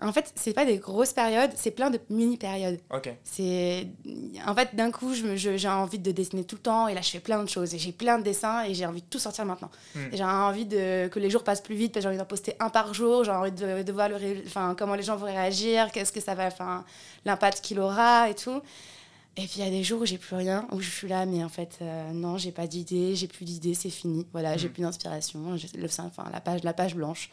[0.00, 2.78] en fait, c'est pas des grosses périodes, c'est plein de mini-périodes.
[2.94, 3.10] Ok.
[3.24, 3.88] C'est
[4.46, 6.94] en fait d'un coup, je me- je- j'ai envie de dessiner tout le temps et
[6.94, 9.06] là je fais plein de choses et j'ai plein de dessins et j'ai envie de
[9.10, 9.70] tout sortir maintenant.
[9.94, 10.00] Hmm.
[10.14, 12.56] J'ai envie de que les jours passent plus vite, parce que j'ai envie d'en poster
[12.58, 15.26] un par jour, j'ai envie de, de voir le, ré- enfin comment les gens vont
[15.26, 16.82] réagir, qu'est-ce que ça va, enfin
[17.26, 18.62] l'impact qu'il aura et tout.
[19.38, 21.26] Et puis il y a des jours où j'ai plus rien, où je suis là,
[21.26, 24.26] mais en fait euh, non, j'ai pas d'idée, j'ai plus d'idée, c'est fini.
[24.32, 24.72] Voilà, j'ai Hmm.
[24.72, 25.40] plus d'inspiration,
[25.74, 27.30] le enfin la page, la page blanche.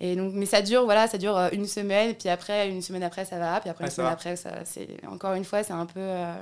[0.00, 3.02] Et donc, mais ça dure, voilà, ça dure euh, une semaine, puis après, une semaine
[3.04, 4.12] après, ça va, puis après, une semaine va.
[4.12, 6.34] après, ça, c'est encore une fois, c'est un peu, euh,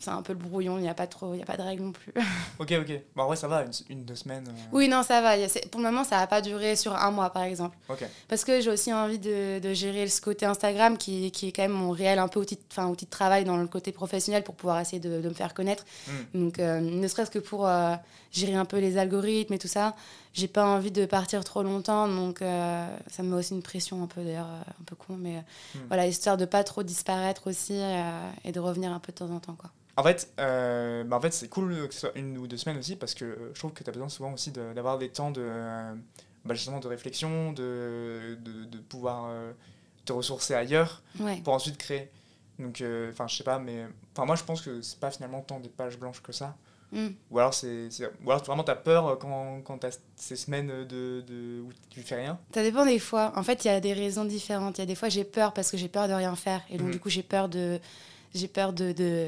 [0.00, 1.62] c'est un peu le brouillon, il n'y a pas trop, il y a pas de
[1.62, 2.12] règle non plus.
[2.60, 3.00] Ok, ok.
[3.16, 4.46] Bon, en vrai, ça va, une, une deux semaines.
[4.48, 5.34] euh, oui, non, ça va.
[5.70, 7.76] Pour le moment, ça va pas durer sur un mois, par exemple,
[8.28, 11.62] parce que j'ai aussi envie de, de gérer ce côté Instagram, qui, qui est quand
[11.62, 14.44] même mon réel un peu outil, de- enfin outil de travail dans le côté professionnel
[14.44, 15.84] pour pouvoir essayer de, de me faire connaître.
[16.06, 16.44] Hmm.
[16.44, 17.94] Donc, euh, ne serait-ce que pour euh,
[18.30, 19.94] gérer un peu les algorithmes et tout ça,
[20.34, 22.06] j'ai pas envie de partir trop longtemps.
[22.08, 25.16] Donc, euh, ça me met aussi une pression un peu, d'ailleurs, euh, un peu con.
[25.16, 25.40] Mais euh,
[25.76, 25.86] Hmm.
[25.88, 29.30] voilà, histoire de pas trop disparaître aussi euh, et de revenir un peu de temps
[29.30, 29.54] en temps.
[29.54, 29.70] Quoi.
[29.96, 32.78] En fait, euh, bah, en fait c'est cool que ce soit une ou deux semaines
[32.78, 35.30] aussi parce que je trouve que tu as besoin souvent aussi de- d'avoir des temps
[35.30, 35.48] de,
[36.44, 39.30] bah, justement de réflexion, de, de, de pouvoir
[40.04, 41.40] te ressourcer ailleurs Ouais.
[41.44, 42.10] pour ensuite créer.
[42.58, 45.60] Donc, enfin, je sais pas, mais enfin, moi je pense que c'est pas finalement tant
[45.60, 46.56] des pages blanches que ça.
[46.94, 47.08] Mm.
[47.30, 47.88] Ou alors, c'est,
[48.24, 52.00] ou alors vraiment t'as peur euh, quand, quand t'as ces semaines de, de, où tu
[52.02, 52.38] fais rien?
[52.54, 53.32] Ça dépend des fois.
[53.36, 54.78] En fait, il y a des raisons différentes.
[54.78, 56.62] Il y a des fois, j'ai peur parce que j'ai peur de rien faire.
[56.70, 56.92] Et donc, Mhm.
[56.92, 57.80] du coup, j'ai peur de.
[58.34, 58.92] J'ai peur de.
[58.92, 59.26] de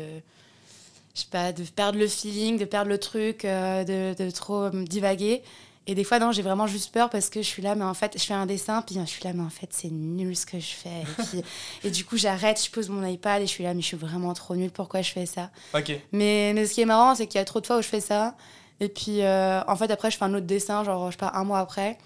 [1.14, 4.68] je sais pas, de perdre le feeling, de perdre le truc, euh, de, de trop
[4.70, 5.42] divaguer.
[5.88, 7.94] Et des fois, non, j'ai vraiment juste peur parce que je suis là, mais en
[7.94, 10.44] fait, je fais un dessin, puis je suis là, mais en fait, c'est nul ce
[10.44, 11.02] que je fais.
[11.02, 11.42] Et, puis-
[11.84, 13.96] et du coup, j'arrête, je pose mon iPad et je suis là, mais je suis
[13.96, 15.50] vraiment trop nulle, pourquoi je fais ça?
[16.12, 18.00] Mais ce qui est marrant, c'est qu'il y a trop de fois où je fais
[18.00, 18.34] ça.
[18.80, 21.44] Et puis, euh, en fait, après, je fais un autre dessin, genre, je pars un
[21.44, 21.98] mois après.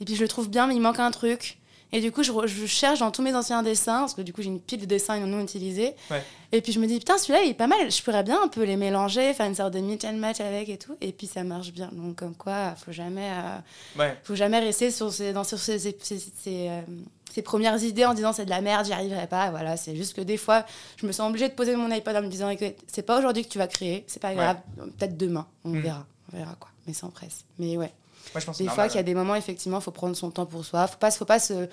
[0.00, 1.58] et puis je le trouve bien, mais il manque un truc.
[1.92, 4.42] Et du coup, je, je cherche dans tous mes anciens dessins, parce que du coup,
[4.42, 5.94] j'ai une pile de dessins non utilisés.
[6.10, 6.22] Ouais.
[6.52, 8.48] Et puis je me dis, putain, celui-là, il est pas mal, je pourrais bien un
[8.48, 10.96] peu les mélanger, faire une sorte de meet and match avec et tout.
[11.00, 11.88] Et puis ça marche bien.
[11.92, 15.78] Donc, comme quoi, faut jamais, euh, Ouais, faut jamais rester sur ces, dans, sur ces,
[15.78, 19.50] ces, ces- ces, euh, premières idées en disant c'est de la merde, j'y arriverai pas.
[19.50, 20.64] Voilà, c'est juste que des fois,
[20.96, 23.44] je me sens obligée de poser mon iPod en me disant, écoute, c'est pas aujourd'hui
[23.44, 24.58] que tu vas créer, c'est pas grave,
[24.98, 25.80] peut-être demain, on Mm.
[25.80, 26.06] verra.
[26.32, 27.44] On verra quoi, mais sans presse.
[27.58, 27.92] Mais ouais.
[28.36, 30.46] Je pense Des fois qu'il y a des moments, effectivement, il faut prendre son temps
[30.46, 30.86] pour soi.
[30.86, 31.68] Faut pas, faut pas se,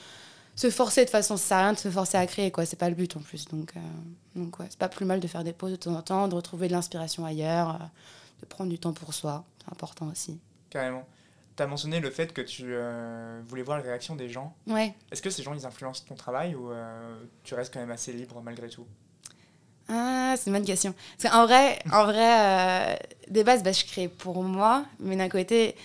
[0.55, 1.38] se forcer de façon.
[1.38, 2.65] Ça sert à rien de se forcer à créer, quoi.
[2.65, 3.45] C'est pas le but en plus.
[3.47, 3.79] Donc, euh,
[4.36, 6.36] donc ouais, c'est pas plus mal de faire des pauses de temps en temps, de
[6.36, 7.86] retrouver de l'inspiration ailleurs, euh,
[8.41, 9.43] de prendre du temps pour soi.
[9.63, 10.39] C'est important aussi.
[10.69, 11.05] carrément.
[11.55, 14.55] Tu as mentionné le fait que tu euh, voulais voir les réactions des gens.
[14.67, 14.93] Ouais.
[15.12, 18.13] Est-ce que ces gens, ils influencent ton travail ou euh, tu restes quand même assez
[18.13, 18.86] libre malgré tout?
[19.89, 20.93] Ah, c'est une bonne question.
[21.17, 25.75] Parce qu'en vrai, en vrai des bases, bah, je crée pour moi, mais d'un côté,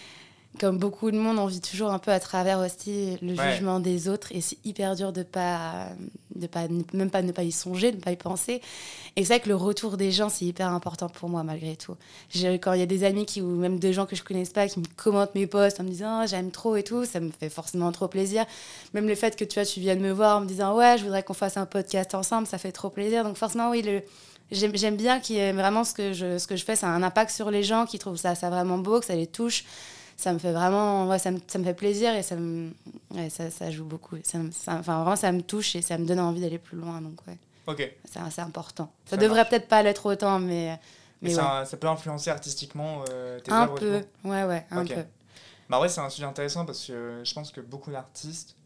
[0.61, 3.53] comme beaucoup de monde, on vit toujours un peu à travers aussi le Ouais.
[3.55, 5.89] jugement des autres, et c'est hyper dur de pas,
[6.35, 8.61] de pas, même pas ne pas y songer, de ne pas y penser.
[9.17, 11.97] Et c'est vrai que le retour des gens, c'est hyper important pour moi malgré tout.
[12.31, 14.51] Je- quand il y a des amis qui, ou même des gens que je connaisse
[14.51, 17.19] pas qui me commentent mes posts en me disant Ah, j'aime trop et tout, ça
[17.21, 18.45] me fait forcément trop plaisir.
[18.95, 21.05] Même le fait que tu vois, tu viennes me voir en me disant ouais, je
[21.05, 23.25] voudrais qu'on fasse un podcast ensemble, ça fait trop plaisir.
[23.25, 24.03] Donc forcément, oui, le,
[24.51, 26.91] j'aime, bien qu'il y ait vraiment ce que je, ce que je fais, ça a
[26.91, 29.65] un impact sur les gens qui trouvent ça, ça vraiment beau, que ça les touche.
[30.17, 32.71] Ça me fait vraiment, ouais, ça me, ça me fait plaisir et ça me,
[33.13, 34.17] ouais, ça, ça joue beaucoup.
[34.23, 37.01] Ça, enfin, vraiment, ça me touche et ça me donne envie d'aller plus loin.
[37.01, 37.91] Donc ouais, Ok.
[38.05, 38.93] c'est, important.
[39.07, 40.79] Ça, devrait peut-être pas l'être autant, mais,
[41.23, 45.05] Mais, ça, ça peut influencer artistiquement euh, tes un peu, ouais, ouais, un peu.
[45.69, 48.57] Bah ouais, c'est un sujet intéressant parce que je pense que beaucoup d'artistes,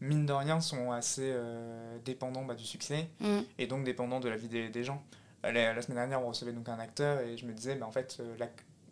[0.00, 3.38] mine de rien, sont assez euh, dépendants bah, du succès Mm.
[3.58, 5.02] et donc dépendants de la vie des, des gens.
[5.44, 7.86] Euh, La, la semaine dernière, on recevait donc un acteur et je me disais, bah,
[7.86, 8.20] en fait,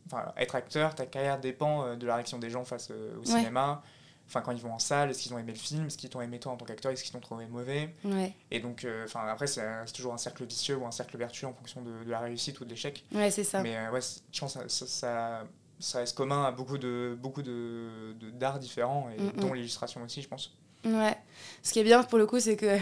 [0.06, 3.20] enfin, être acteur, ta carrière dépend euh, de la réaction des gens face euh, au
[3.20, 3.26] Ouais.
[3.26, 3.82] cinéma.
[4.28, 6.20] Enfin, quand ils vont en salle, est-ce qu'ils ont aimé le film, est-ce qu'ils t'ont
[6.20, 7.94] aimé toi en tant qu'acteur, est-ce qu'ils t'ont trouvé mauvais?
[8.04, 9.62] Ouais, Et donc, euh, enfin, après, c'est
[9.94, 12.64] toujours un cercle vicieux ou un cercle vertueux en fonction de, de la réussite ou
[12.64, 13.04] de l'échec.
[13.14, 13.62] ouais, c'est ça.
[13.62, 14.00] Mais euh, ouais,
[14.32, 15.44] je pense ça, ça, ça,
[15.78, 19.40] ça reste commun à beaucoup de beaucoup de de- d'arts différents, et Mm, mm.
[19.40, 20.56] dont l'illustration aussi, je pense.
[20.84, 21.16] Ouais.
[21.62, 22.76] Ce qui est bien pour le coup, c'est que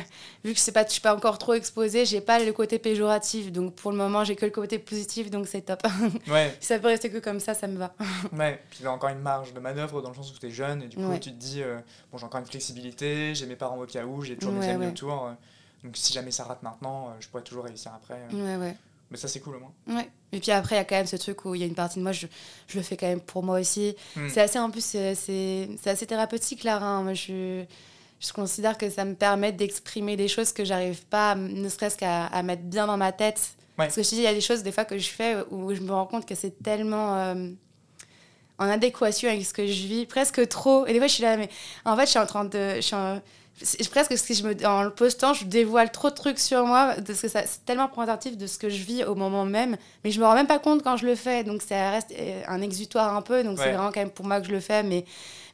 [0.44, 3.50] vu que je ne suis pas encore trop exposée, j'ai pas le côté péjoratif.
[3.50, 5.82] Donc pour le moment, j'ai que le côté positif, donc c'est top.
[6.28, 7.94] Ouais, si ça peut rester que comme ça, ça me va.
[8.32, 8.60] ouais.
[8.68, 10.50] Puis il y a encore une marge de manœuvre dans le sens où tu es
[10.50, 11.18] jeune, et du coup, Ouais.
[11.20, 11.78] tu te dis, euh,
[12.12, 14.68] bon, j'ai encore une flexibilité, j'ai mes parents au cas où, j'ai toujours mes Ouais,
[14.72, 15.24] amis autour.
[15.26, 15.32] euh,
[15.82, 18.20] donc si jamais ça rate maintenant, euh, je pourrais toujours réussir après.
[18.32, 18.76] Ouais, ouais.
[19.14, 19.72] Mais ça, c'est cool au moins.
[20.00, 20.10] Ouais.
[20.32, 21.76] Et puis après, il y a quand même ce truc où il y a une
[21.76, 22.26] partie de moi, je,
[22.66, 23.94] je le fais quand même pour moi aussi.
[24.16, 24.28] Mm.
[24.28, 26.78] C'est assez, en plus, c'est c'est- assez thérapeutique, là.
[26.82, 27.04] hein.
[27.04, 27.62] Moi, je,
[28.18, 32.24] je considère que ça me permet d'exprimer des choses que j'arrive pas, ne serait-ce qu'à
[32.26, 33.40] à mettre bien dans ma tête.
[33.78, 33.84] Ouais.
[33.86, 35.72] Parce que je dis, il y a des choses, des fois, que je fais où
[35.72, 37.50] je me rends compte que c'est tellement euh,
[38.58, 40.86] en adéquation avec ce que je vis, presque trop.
[40.86, 41.48] Et des fois, je suis là, mais
[41.84, 42.74] en fait, je suis en train de.
[42.76, 43.20] Je suis en-
[43.62, 46.94] c'est presque si je me en le postant je dévoile trop de trucs sur moi
[47.06, 50.20] parce que c'est tellement représentatif de ce que je vis au moment même mais je
[50.20, 53.14] me rends même pas compte quand je le fais donc ça reste euh, un exutoire
[53.16, 53.64] un peu donc Ouais.
[53.64, 55.04] c'est vraiment quand même pour moi que je le fais mais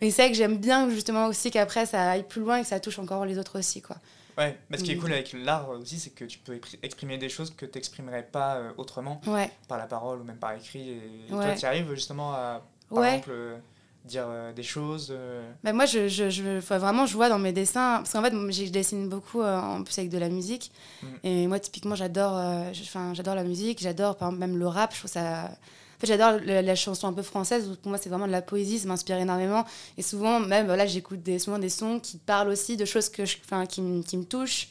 [0.00, 2.68] mais c'est vrai que j'aime bien justement aussi qu'après ça aille plus loin et que
[2.68, 3.96] ça touche encore les autres aussi quoi
[4.38, 5.00] Ouais, mais ce qui est Mm.
[5.00, 8.22] cool avec l'art aussi, c'est que tu peux expri- exprimer des choses que tu n'exprimerais
[8.22, 10.88] pas euh, autrement, ouais par la parole ou même par écrit.
[10.88, 10.94] Et,
[11.28, 11.42] et Ouais.
[11.44, 13.56] toi, tu arrives justement à, par ouais exemple, euh,
[14.04, 15.08] dire euh, des choses.
[15.10, 18.32] euh, Bah, moi, je, je, je, vraiment, je vois dans mes dessins, parce qu'en fait,
[18.52, 20.72] je dessine beaucoup euh, en plus avec de la musique.
[21.02, 21.08] Mhm.
[21.24, 24.92] Et moi, typiquement, j'adore la musique, j'adore par exemple, même le rap.
[24.94, 25.44] Je trouve ça.
[25.44, 28.32] En fait, j'adore la, la chanson un peu française, où pour moi, c'est vraiment de
[28.32, 29.66] la poésie, ça m'inspire énormément.
[29.98, 33.26] Et souvent, même, là, j'écoute des, souvent des sons qui parlent aussi de choses que
[33.26, 33.36] je,
[33.68, 34.68] qui, qui me touchent.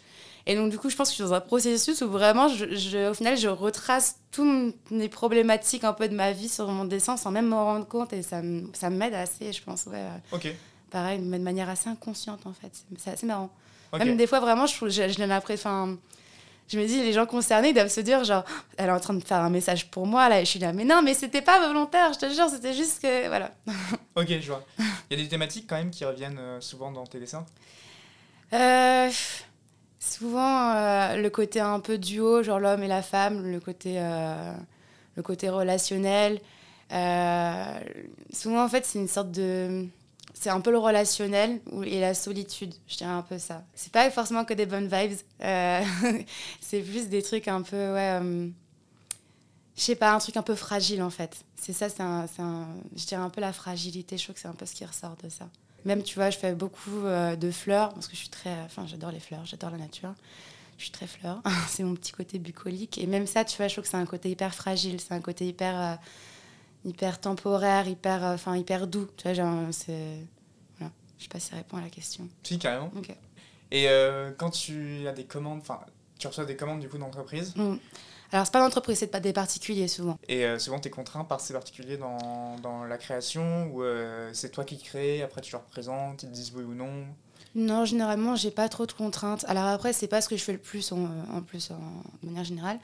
[0.51, 2.75] Et donc, du coup, je pense que je suis dans un processus où vraiment, je,
[2.75, 6.85] je- au final, je retrace toutes les problématiques un peu de ma vie sur mon
[6.85, 8.13] dessin sans même m'en rendre compte.
[8.13, 9.97] Et ça, m'aide assez, je pense, ouais.
[9.97, 10.47] euh, Ok,
[10.89, 12.71] pareil, mais de manière assez inconsciente en fait.
[12.97, 13.51] C'est- assez marrant.
[13.93, 15.69] Même des fois, vraiment, je, je, je l'ai l'impression.
[15.69, 15.97] Enfin,
[16.67, 18.43] je me dis, les gens concernés ils doivent se dire, genre,
[18.77, 20.71] elle est en train de faire un message pour moi, là, et je suis là,
[20.73, 23.27] mais non, mais c'était pas volontaire, je te jure, c'était juste que.
[23.27, 23.51] Voilà.
[24.15, 24.63] Ok, je vois.
[25.09, 27.45] Il y a des thématiques quand même qui reviennent euh, souvent dans tes dessins?
[28.53, 29.09] Euh,
[30.19, 34.53] souvent, euh, le côté un peu duo, genre l'homme et la femme, le côté, euh,
[35.17, 36.41] relationnel.
[36.91, 37.79] Euh,
[38.33, 39.85] souvent, en fait, c'est une sorte de.
[40.33, 43.63] C'est un peu le relationnel et la solitude, je dirais un peu ça.
[43.75, 45.17] C'est pas forcément que des bonnes vibes.
[46.61, 48.21] c'est plus des trucs un peu, ouais.
[49.75, 51.35] je sais pas, un truc un peu fragile en fait.
[51.57, 52.03] C'est ça, c'est
[52.95, 54.17] je dirais un peu la fragilité.
[54.17, 55.49] Je trouve que c'est un peu ce qui ressort de ça.
[55.85, 58.53] Même, tu vois, je fais beaucoup euh, de fleurs parce que je suis très.
[58.65, 60.13] Enfin, j'adore les fleurs, j'adore la nature.
[60.77, 61.41] Je suis très fleur.
[61.67, 62.97] c'est mon petit côté bucolique.
[62.97, 64.99] Et même ça, tu vois, je trouve que c'est un côté hyper fragile.
[65.01, 65.79] C'est un côté hyper.
[65.79, 65.95] euh,
[66.85, 68.23] hyper temporaire, hyper.
[68.23, 69.07] euh, Enfin, hyper doux.
[69.17, 70.17] Tu vois, genre, c'est.
[70.77, 70.91] Voilà.
[71.17, 72.27] Je sais pas si ça répond à la question.
[72.43, 72.91] Si, carrément.
[72.95, 73.09] Ok.
[73.71, 75.79] Et euh, quand tu as des commandes, enfin,
[76.17, 77.75] tu reçois des commandes du coup d'entreprise, Mm.
[78.31, 80.17] Alors, c'est pas d'entreprise, c'est pas des particuliers souvent.
[80.27, 84.29] et euh, souvent tu es contraint par ces particuliers dans, dans la création, ou euh,
[84.33, 87.05] c'est toi qui crée, après tu leur présentes, ils te disent oui ou non?
[87.55, 89.43] Non, généralement, j'ai pas trop de contraintes.
[89.47, 91.79] Alors après, c'est pas ce que je fais le plus en, en plus en
[92.21, 92.79] de manière générale.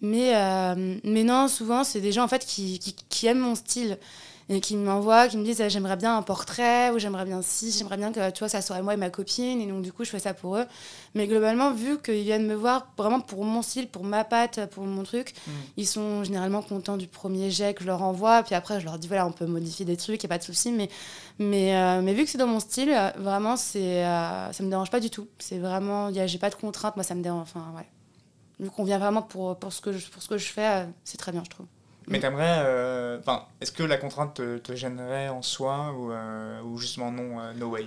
[0.00, 3.54] Mais, euh, mais non, souvent, c'est des gens en fait qui, qui, qui aiment mon
[3.54, 3.98] style
[4.52, 7.70] et qui m'envoient, qui me disent ah, j'aimerais bien un portrait ou j'aimerais bien ci,
[7.70, 9.60] j'aimerais bien que tu vois, ça soit moi et ma copine.
[9.60, 10.64] Et donc, du coup, je fais ça pour eux.
[11.14, 14.84] Mais globalement, vu qu'ils viennent me voir vraiment pour mon style, pour ma patte, pour
[14.84, 15.50] mon truc, Mm.
[15.76, 18.42] ils sont généralement contents du premier jet que je leur envoie.
[18.42, 20.38] Puis après, je leur dis voilà, on peut modifier des trucs, il n'y a pas
[20.38, 20.72] de souci.
[20.72, 20.88] Mais,
[21.38, 24.90] mais, euh, mais vu que c'est dans mon style, vraiment, c'est, euh, ça me dérange
[24.90, 25.28] pas du tout.
[25.38, 27.42] C'est vraiment, j'ai pas de contraintes, moi, ça me dérange.
[27.42, 27.86] Enfin, ouais.
[28.58, 30.84] Vu qu'on vient vraiment pour, pour, ce que je, pour ce que je fais, euh,
[31.04, 31.66] c'est très bien, je trouve.
[32.08, 32.20] Mais Mm.
[32.22, 36.78] t'aimerais, euh, enfin, est-ce que la contrainte te, te gênerait en soi, ou, euh, ou
[36.78, 37.86] justement non, euh, no way?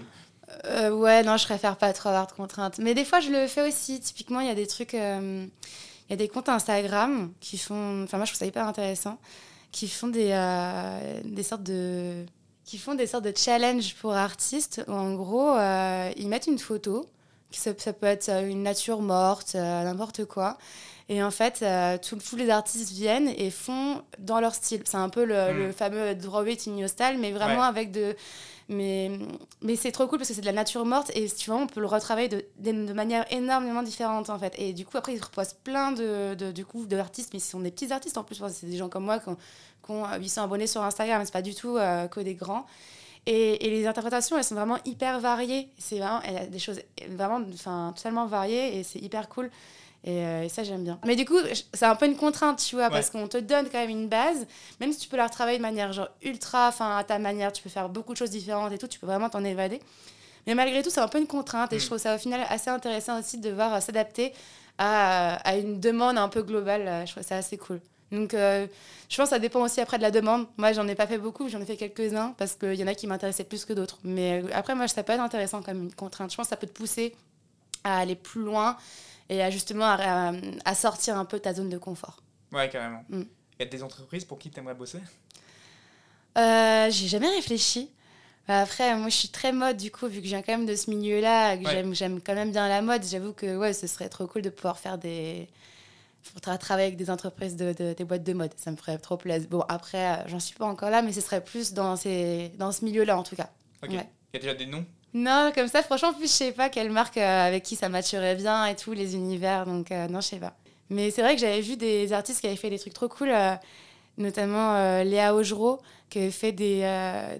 [0.91, 2.77] Ouais, non, je préfère pas trop avoir de contraintes.
[2.77, 3.99] Mais des fois, je le fais aussi.
[3.99, 4.93] Typiquement, il y a des trucs.
[4.93, 5.49] Il
[6.09, 8.03] y a des comptes Instagram qui font.
[8.03, 9.17] Enfin, moi, je trouve ça hyper intéressant.
[9.71, 10.29] Qui font des,
[11.25, 12.25] des sortes de.
[12.65, 14.83] Qui font des sortes de challenges pour artistes.
[14.87, 15.53] Où, en gros,
[16.17, 17.07] ils mettent une photo.
[17.49, 20.57] Ça, ça peut être une nature morte, n'importe quoi.
[21.09, 24.81] Et en fait, euh, tous- tous les artistes viennent et font dans leur style.
[24.85, 25.57] C'est un peu le, Mm.
[25.57, 27.67] le fameux Draw It in Your Style, mais vraiment Ouais.
[27.67, 28.15] avec de,
[28.69, 29.11] mais,
[29.61, 31.67] mais c'est trop cool parce que c'est de la nature morte et tu vois, on
[31.67, 34.53] peut le retravailler de, de, de manière énormément différente en fait.
[34.57, 37.59] Et du coup, après, ils reposent plein de, de, du coup, d'artistes, mais ce sont
[37.59, 38.41] des petits artistes en plus.
[38.53, 39.37] C'est des gens comme moi qui ont,
[39.85, 42.65] qui ont 800 abonnés sur Instagram, c'est pas du tout euh, que des grands.
[43.25, 45.69] Et, et les interprétations, elles sont vraiment hyper variées.
[45.77, 49.49] C'est vraiment elle a des choses vraiment enfin, totalement variées et c'est hyper cool.
[50.05, 50.99] Et, euh, et ça, j'aime bien.
[51.05, 51.37] Mais du coup,
[51.73, 54.45] c'est un peu une contrainte, tu vois, parce qu'on te donne quand même une base,
[54.81, 57.63] même si tu peux la retravailler de manière genre ultra, enfin, à ta manière, tu
[57.63, 59.79] peux faire beaucoup de choses différentes et tout, tu peux vraiment t'en évader.
[60.45, 61.79] Mais malgré tout, c'est un peu une contrainte et Mm.
[61.79, 64.33] je trouve ça au final assez intéressant aussi de devoir euh, s'adapter
[64.77, 66.85] à, à une demande un peu globale.
[66.85, 67.79] euh, Je trouve ça assez cool.
[68.11, 68.67] Donc, euh,
[69.09, 70.45] je pense que ça dépend aussi après de la demande.
[70.57, 72.93] Moi, j'en ai pas fait beaucoup, j'en ai fait quelques-uns parce qu'il y en a
[72.93, 73.99] qui m'intéressaient plus que d'autres.
[74.03, 76.29] Mais après, moi, ça peut être intéressant comme une contrainte.
[76.29, 77.15] Je pense que ça peut te pousser
[77.85, 78.77] à aller plus loin
[79.29, 80.33] et à justement à, à-
[80.65, 82.21] à sortir un peu de ta zone de confort.
[82.51, 83.03] Ouais, carrément.
[83.09, 83.23] Mm.
[83.59, 84.99] A des entreprises pour qui t'aimerais bosser?
[86.37, 87.89] Euh, j'ai jamais réfléchi.
[88.47, 90.65] Bah, Après, moi, je suis très mode, du coup, vu que je viens quand même
[90.65, 91.85] de ce milieu-là, que Ouais.
[91.93, 94.77] j'aime, quand même bien la mode, j'avoue que ouais, ce serait trop cool de pouvoir
[94.79, 95.47] faire des...
[96.41, 98.51] Tra- travailler avec des entreprises, de, de- des boîtes de mode.
[98.57, 99.47] Ça me ferait trop plaisir.
[99.49, 102.71] Bon, après, euh, j'en suis pas encore là, mais ce serait plus dans, ces, dans
[102.71, 103.49] ce milieu-là, en tout cas.
[103.83, 103.89] Ok.
[103.91, 104.07] Ouais.
[104.33, 104.85] Il y a déjà des noms?
[105.13, 107.87] Non, comme ça, franchement, en plus, je sais pas quelle marque euh, avec qui ça
[107.87, 110.55] matcherait bien et tout, les univers, donc euh, non, je sais pas.
[110.89, 113.29] Mais c'est vrai que j'avais vu des artistes qui avaient fait des trucs trop cool,
[113.29, 113.53] euh,
[114.17, 116.81] notamment Léa Augereau, qui avait fait des,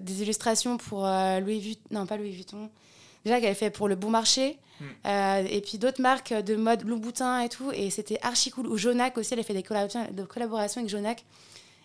[0.00, 1.06] des illustrations pour
[1.40, 2.68] Louis Vuitton, non, pas Louis Vuitton,
[3.24, 5.46] déjà qu'elle avait fait pour Le Bon Marché, Hmm.
[5.48, 8.66] et puis d'autres marques de mode, Louboutin et tout, et c'était archi cool.
[8.66, 11.24] Ou Jonac aussi, elle a fait des collaborations, de collaborations avec Jonac.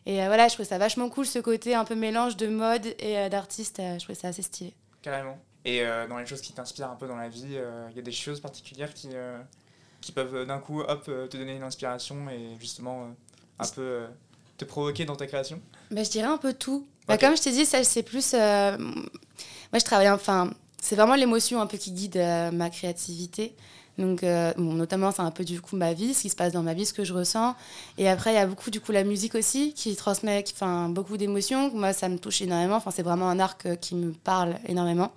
[0.08, 3.30] Et voilà, je trouvais ça vachement cool, ce côté un peu mélange de mode et
[3.30, 4.74] d'artiste, je trouvais ça assez stylé.
[5.04, 5.38] Carrément.
[5.70, 8.00] Et euh, dans les choses qui t'inspirent un peu dans la vie, euh, il y
[8.00, 9.38] a des choses particulières qui, euh,
[10.02, 13.10] qui peuvent d'un coup hop, te donner une inspiration et justement
[13.60, 14.08] un peu
[14.60, 16.86] te provoquer dans ta création Bah, je dirais un peu tout.
[17.08, 18.34] Bah, comme je t'ai dit, ça, c'est plus.
[18.36, 20.10] euh, moi, je travaille.
[20.10, 23.56] Enfin, c'est vraiment l'émotion un peu qui guide euh, ma créativité.
[23.98, 26.54] Donc, euh, bon, notamment, c'est un peu du coup ma vie, ce qui se passe
[26.54, 27.56] dans ma vie, ce que je ressens.
[27.98, 31.18] Et après, il y a beaucoup du coup la musique aussi qui transmet enfin, beaucoup
[31.18, 31.72] d'émotions.
[31.74, 32.76] Moi, ça me touche énormément.
[32.76, 35.12] Enfin, c'est vraiment un arc qui me parle énormément.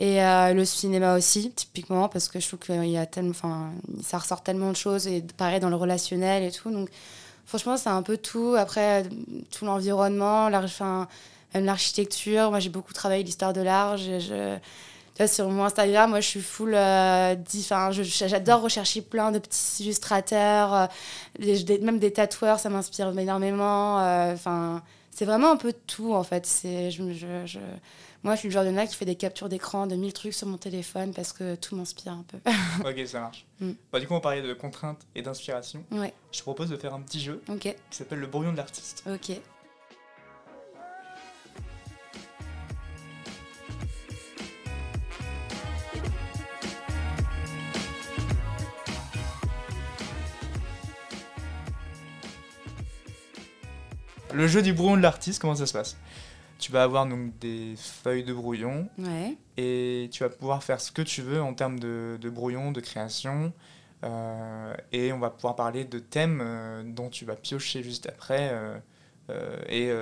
[0.00, 3.70] Et euh, le cinéma aussi, typiquement, parce que je trouve qu'il y a tellement, enfin,
[4.02, 6.70] ça ressort tellement de choses et pareil dans le relationnel et tout.
[6.70, 6.88] Donc,
[7.44, 8.54] franchement, c'est un peu tout.
[8.56, 9.04] Après,
[9.50, 10.48] tout l'environnement,
[11.54, 12.50] l'architecture.
[12.50, 13.98] Moi, j'ai beaucoup travaillé l'histoire de l'art.
[13.98, 14.56] Je,
[15.26, 16.74] sur mon Instagram, moi, je suis full.
[16.74, 17.36] euh,
[18.26, 20.88] j'adore rechercher plein de petits illustrateurs,
[21.38, 24.00] euh, même des tatoueurs, ça m'inspire énormément.
[24.00, 26.46] euh, Enfin, c'est vraiment un peu tout, en fait.
[26.46, 26.90] C'est,
[28.22, 30.34] moi, je suis le genre de nana qui fait des captures d'écran de 1000 trucs
[30.34, 32.38] sur mon téléphone parce que tout m'inspire un peu.
[32.84, 33.46] Ok, ça marche.
[33.60, 33.70] Mm.
[33.92, 35.84] Bah, du coup, on parlait de contraintes et d'inspiration.
[35.92, 39.04] ouais, Je te propose de faire un petit jeu qui s'appelle le brouillon de l'artiste.
[39.10, 39.38] ok.
[54.32, 55.96] Le jeu du brouillon de l'artiste, comment ça se passe?
[56.60, 60.92] Tu vas avoir donc des feuilles de brouillon Ouais, et tu vas pouvoir faire ce
[60.92, 63.52] que tu veux en termes de, de brouillon, de création.
[64.04, 68.50] euh, et on va pouvoir parler de thèmes euh, dont tu vas piocher juste après
[68.52, 68.78] euh,
[69.68, 69.92] et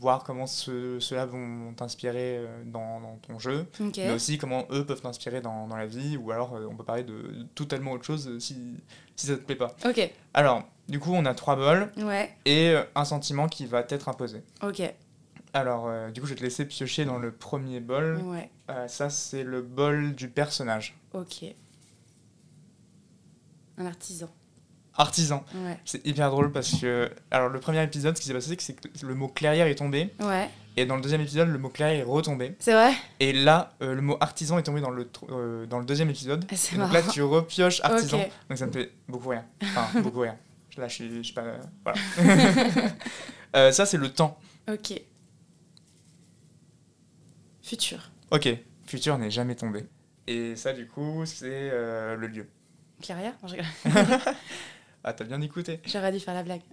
[0.00, 5.02] voir comment ce- ceux-là vont t'inspirer dans, dans ton jeu, mais aussi comment eux peuvent
[5.02, 8.56] t'inspirer dans, dans la vie, ou alors on peut parler de totalement autre chose si,
[9.14, 9.76] si ça te plaît pas.
[9.84, 10.10] Ok.
[10.32, 12.34] Alors, du coup, on a trois bols Ouais.
[12.46, 14.42] et un sentiment qui va t'être imposé.
[14.62, 14.80] Ok.
[15.54, 18.18] Alors, euh, du coup, je vais te laisser piocher dans le premier bol.
[18.24, 18.50] Ouais.
[18.70, 20.96] Euh, ça, c'est le bol du personnage.
[21.14, 21.44] Ok.
[23.78, 24.28] Un artisan.
[24.96, 25.44] Artisan.
[25.54, 25.78] Ouais.
[25.84, 27.10] C'est hyper drôle parce que.
[27.30, 30.12] Alors, le premier épisode, ce qui s'est passé, c'est que le mot clairière est tombé.
[30.20, 30.50] Ouais.
[30.76, 32.54] Et dans le deuxième épisode, le mot clairière est retombé.
[32.58, 32.92] C'est vrai?
[33.20, 35.08] Et là, euh, le mot artisan est tombé dans le,
[35.66, 36.44] dans le deuxième épisode.
[36.50, 38.18] Ah, C'est Et donc là, tu repioches artisan.
[38.48, 39.44] Donc ça me fait beaucoup rire.
[39.62, 40.36] Enfin, beaucoup rire.
[40.76, 41.42] Là, je suis, je suis pas.
[41.84, 43.72] voilà.
[43.72, 44.38] Ça, c'est le temps.
[44.70, 45.00] Ok.
[47.68, 48.10] Futur.
[48.30, 48.48] Ok.
[48.86, 49.84] Futur n'est jamais tombé.
[50.26, 52.48] Et ça, du coup, c'est euh, le lieu.
[53.02, 53.66] Clairière Non, je rigole.
[55.04, 55.80] Ah, t'as bien écouté.
[55.86, 56.62] J'aurais dû faire la blague.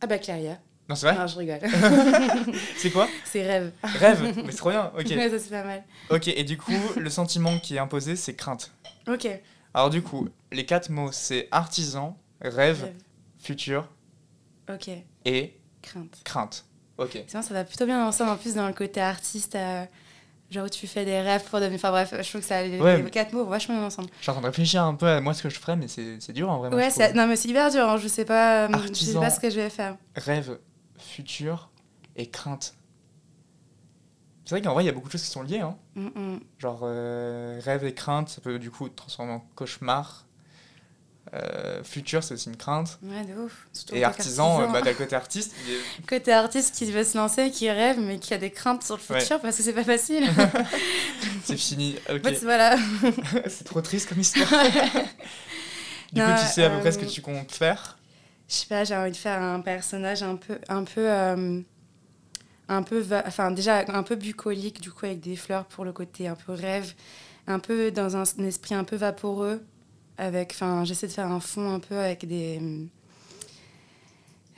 [0.00, 0.60] ah bah Clairière.
[0.88, 1.58] Non, c'est vrai Non, je rigole.
[2.76, 3.72] C'est quoi c'est rêve.
[3.82, 4.92] Rêve Mais c'est trop bien.
[4.96, 5.06] Ok.
[5.06, 5.82] Ouais, ça c'est pas mal.
[6.10, 8.70] Ok, et du coup, le sentiment qui est imposé, c'est crainte.
[9.08, 9.26] Ok.
[9.74, 12.94] Alors, du coup, les quatre mots, c'est artisan, rêve, Rêve.
[13.38, 13.88] futur
[14.72, 14.90] Ok.
[15.24, 16.20] et Crainte.
[16.24, 16.64] crainte.
[16.98, 17.24] Ok.
[17.30, 19.54] Vrai, ça va plutôt bien ensemble en plus dans le côté artiste.
[19.54, 19.84] euh,
[20.50, 21.76] genre où tu fais des rêves pour devenir.
[21.76, 23.02] Enfin bref, je trouve que ça, les, Ouais.
[23.02, 24.08] les quatre mots vont vachement bien ensemble.
[24.18, 25.88] Je suis en train de réfléchir un peu à moi ce que je ferais, mais
[25.88, 26.70] c'est dur en vrai.
[26.70, 27.88] moi, ouais, je non mais c'est hyper dur.
[27.88, 28.66] hein, Je sais pas.
[28.66, 29.96] euh, Je sais pas ce que je vais faire.
[30.14, 30.58] Rêve,
[30.98, 31.70] futur
[32.14, 32.74] et crainte.
[34.44, 35.58] C'est vrai qu'en vrai, il y a beaucoup de choses qui sont liées.
[35.58, 35.76] Hein.
[35.96, 36.40] Mm, mm.
[36.58, 40.25] Genre, euh, rêve et crainte, ça peut du coup te transformer en cauchemar.
[41.34, 42.98] Euh, futur, c'est aussi une crainte.
[43.02, 43.66] Ouais, de ouf.
[43.92, 45.52] Et tant artisan, euh, bah, t'as le côté artiste.
[45.68, 48.96] est- Côté artiste qui veut se lancer, qui rêve, mais qui a des craintes sur
[48.96, 49.20] le Ouais.
[49.20, 50.24] futur parce que c'est pas facile.
[51.44, 51.96] c'est fini.
[52.42, 52.76] Voilà.
[53.48, 54.48] c'est trop triste comme histoire.
[56.12, 57.98] du Non, coup, tu sais à peu près ce que euh, tu comptes faire.
[58.48, 60.58] Je sais pas, j'ai envie de faire un personnage un peu.
[60.68, 61.10] Un peu.
[61.10, 61.60] euh,
[62.68, 63.04] un peu.
[63.26, 66.52] Enfin, déjà, un peu bucolique, du coup, avec des fleurs pour le côté un peu
[66.52, 66.94] rêve.
[67.48, 69.64] Un peu dans un, un esprit un peu vaporeux.
[70.18, 70.52] Avec.
[70.52, 72.60] Enfin, j'essaie de faire un fond un peu avec des.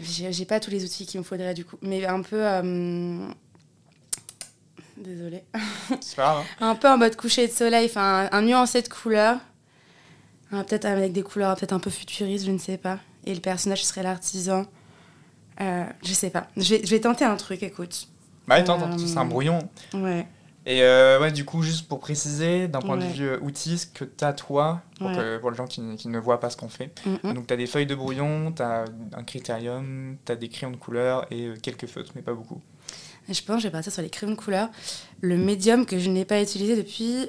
[0.00, 1.76] J'ai j'ai pas tous les outils qu'il me faudrait, du coup.
[1.82, 2.38] Mais un peu.
[2.46, 3.26] euh,
[4.96, 5.44] Désolée.
[6.00, 6.44] C'est pas grave.
[6.60, 6.68] hein.
[6.70, 9.38] Un peu en mode coucher de soleil, enfin un, un nuancé de couleurs.
[10.50, 12.98] Hein, peut-être avec des couleurs peut-être un peu futuristes, je ne sais pas.
[13.24, 14.66] Et le personnage serait l'artisan.
[15.60, 16.48] Euh, je sais pas.
[16.56, 18.08] Je vais, je vais tenter un truc, écoute.
[18.46, 19.58] Bah, attends, attends, Euh, c'est un brouillon.
[19.94, 20.26] Ouais.
[20.70, 23.86] Et euh, ouais, du coup, juste pour préciser, d'un point de vue euh, outil, ce
[23.86, 25.14] que t'as toi, pour, Ouais.
[25.16, 26.92] que- pour les gens qui, qui ne voient pas ce qu'on fait.
[27.24, 31.46] Donc, t'as des feuilles de brouillon, t'as un critérium, t'as des crayons de couleur et
[31.46, 32.60] euh, quelques feutres, mais pas beaucoup.
[33.30, 34.68] Je pense que je vais partir sur les crayons de couleur.
[35.22, 37.28] Le médium que je n'ai pas utilisé depuis,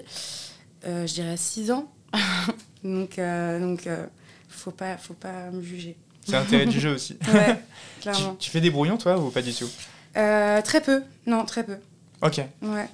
[0.86, 1.90] euh, je dirais, 6 ans.
[2.84, 4.06] donc, euh, donc euh,
[4.50, 5.96] faut, pas, faut pas me juger.
[6.26, 7.18] C'est l'intérêt du jeu aussi.
[7.34, 7.56] Ouais,
[7.96, 8.36] Tu, clairement.
[8.38, 9.70] tu fais des brouillons, toi, ou pas du tout?
[10.18, 11.04] Euh, très peu.
[11.26, 11.78] Non, très peu.
[12.22, 12.42] Ok.
[12.62, 12.90] Ouais.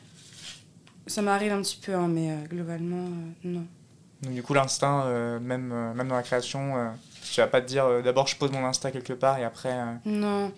[1.07, 3.65] Ça m'arrive un petit peu, hein, mais euh, globalement, euh, non.
[4.23, 6.73] Donc, du coup, l'instinct, euh, même, même dans la création,
[7.23, 9.73] tu vas pas te dire d'abord je pose mon instinct quelque part et après.
[10.05, 10.51] Non.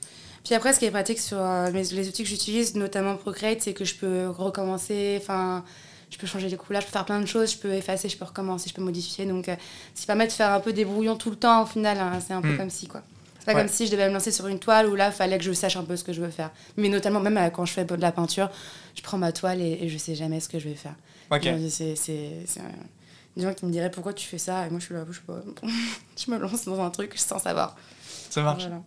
[0.46, 1.38] Puis après, ce qui est pratique sur
[1.74, 5.66] les outils que j'utilise, notamment Procreate, c'est que je peux recommencer, enfin,
[6.10, 8.18] je peux changer les couleurs, je peux faire plein de choses, je peux effacer, je
[8.18, 9.26] peux recommencer, je peux modifier.
[9.26, 9.56] Donc, euh,
[9.94, 11.98] ça permet de faire un peu des brouillons tout le temps, au final.
[12.00, 12.58] hein, c'est un peu Hmm.
[12.58, 13.02] comme si, quoi.
[13.48, 13.66] C'est pas Ouais.
[13.66, 15.54] comme si je devais me lancer sur une toile où là, il fallait que je
[15.54, 16.52] sache un peu ce que je veux faire.
[16.76, 18.50] Mais notamment, même euh, quand je fais de la peinture,
[18.96, 20.96] je prends ma toile et, et je sais jamais ce que je vais faire.
[21.32, 21.48] Ok.
[21.70, 22.62] C'est euh,
[23.38, 24.66] des gens qui me diraient pourquoi tu fais ça?
[24.68, 25.42] Et moi je suis là, je sais pas.
[26.18, 27.76] je me lance dans un truc sans savoir.
[28.30, 28.64] Ça marche.
[28.68, 28.82] Voilà.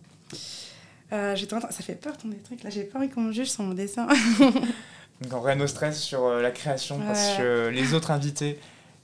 [1.13, 3.63] Euh, Ça fait peur ton des trucs là, j'ai pas envie qu'on me juge sur
[3.63, 4.07] mon dessin.
[5.21, 8.59] Donc, en vrai, no stress sur la création parce que les autres invités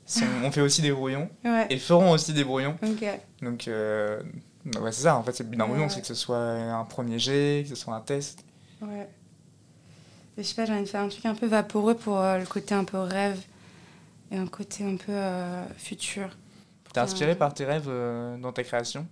[0.06, 2.76] sont, ont fait aussi des brouillons ouais, et feront aussi des brouillons.
[3.41, 4.20] Donc, euh,
[4.74, 6.38] bah ouais, c'est ça, en fait, c'est le but d'un brouillon, c'est que ce soit
[6.38, 8.44] un premier jet, que ce soit un test.
[8.82, 9.08] Ouais.
[10.38, 12.46] Je sais pas, j'ai envie de faire un truc un peu vaporeux pour euh, le
[12.46, 13.40] côté un peu rêve
[14.32, 16.30] et un côté un peu euh, futur.
[16.94, 19.08] T'es inspiré par tes rêves euh, dans ta création?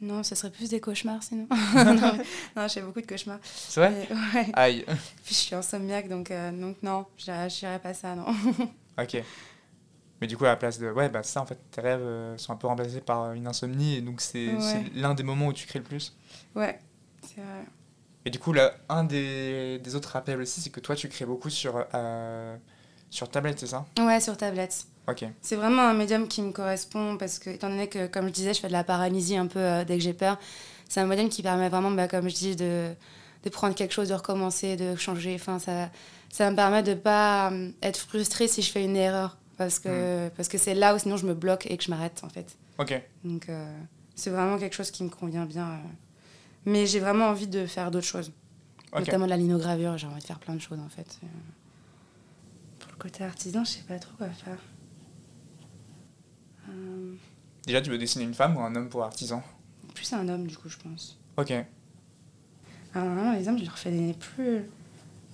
[0.00, 1.46] Non, ce serait plus des cauchemars sinon.
[1.74, 2.18] non,
[2.56, 3.38] non, j'ai beaucoup de cauchemars.
[3.42, 4.08] C'est vrai?
[4.10, 4.50] Mais, ouais.
[4.54, 4.84] Aïe.
[5.24, 6.30] Puis je suis insomniaque donc,
[6.60, 8.26] donc non, je dirais je dirais pas ça, non.
[8.98, 9.22] Ok.
[10.22, 10.88] Mais du coup, à la place de.
[10.90, 13.96] Ouais, bah ça, en fait, tes rêves euh, sont un peu remplacés par une insomnie,
[13.96, 14.84] et donc c'est Ouais.
[14.94, 16.16] l'un des moments où tu crées le plus.
[16.54, 16.78] ouais,
[17.22, 17.64] c'est vrai.
[18.24, 21.26] Et du coup, là, un des, des autres rappels aussi, c'est que toi, tu crées
[21.26, 22.56] beaucoup sur, euh,
[23.10, 23.84] sur tablette, c'est ça?
[23.98, 24.86] Ouais, sur tablette.
[25.08, 25.24] Ok.
[25.40, 28.54] C'est vraiment un médium qui me correspond parce que, étant donné que, comme je disais,
[28.54, 30.38] je fais de la paralysie un peu euh, dès que j'ai peur,
[30.88, 32.94] c'est un médium qui permet vraiment, bah, comme je dis, de,
[33.42, 35.34] de prendre quelque chose, de recommencer, de changer.
[35.34, 35.90] Enfin, ça,
[36.30, 39.78] ça me permet de ne pas euh, être frustrée si je fais une erreur parce
[39.78, 42.28] que, parce que c'est là où sinon je me bloque et que je m'arrête en
[42.28, 42.56] fait.
[42.78, 43.00] Ok.
[43.24, 43.78] Donc, euh,
[44.14, 45.68] C'est vraiment quelque chose qui me convient bien.
[45.70, 45.76] euh.
[46.64, 48.32] Mais j'ai vraiment envie de faire d'autres choses.
[48.94, 51.18] Notamment de la linogravure, j'ai envie de faire plein de choses en fait.
[51.24, 51.26] Euh,
[52.78, 54.58] Pour le côté artisan, je sais pas trop quoi faire.
[57.66, 59.42] Déjà, tu veux dessiner une femme ou un homme pour artisan?
[59.94, 61.18] Plus un homme du coup, je pense.
[61.36, 61.50] Ok.
[62.94, 64.62] Alors normalement, les hommes, je leur fais des nez plus,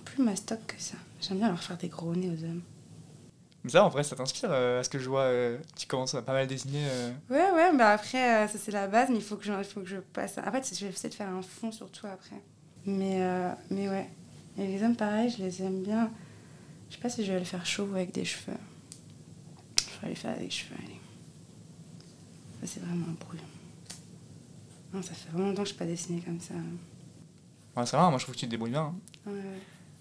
[0.05, 0.95] plus mastoc que ça.
[1.21, 2.61] J'aime bien leur faire des gros nez aux hommes.
[3.63, 5.23] Mais ça, en vrai, ça t'inspire euh, à ce que je vois.
[5.23, 6.85] euh, tu commences à pas mal dessiner.
[6.89, 7.11] euh.
[7.29, 9.81] Ouais, ouais, bah après, ça c'est la base, mais il faut que je, il faut
[9.81, 10.37] que je passe.
[10.37, 12.41] En fait, je vais essayer de faire un fond surtout après.
[12.85, 13.19] Mais,
[13.69, 14.09] mais ouais.
[14.57, 16.09] Et les hommes, pareil, je les aime bien.
[16.89, 18.57] Je sais pas si je vais le faire chauve ou avec des cheveux.
[19.77, 20.99] Je vais les faire avec des cheveux, allez.
[22.61, 23.39] Ça, c'est vraiment un bruit.
[24.93, 26.53] Non, ça fait vraiment longtemps que je pas dessiné comme ça.
[27.75, 28.81] Ouais, c'est vrai, moi je trouve que tu te débrouilles bien.
[28.85, 28.95] hein.
[29.27, 29.41] Ouais, ouais.
[29.43, 29.59] Moi,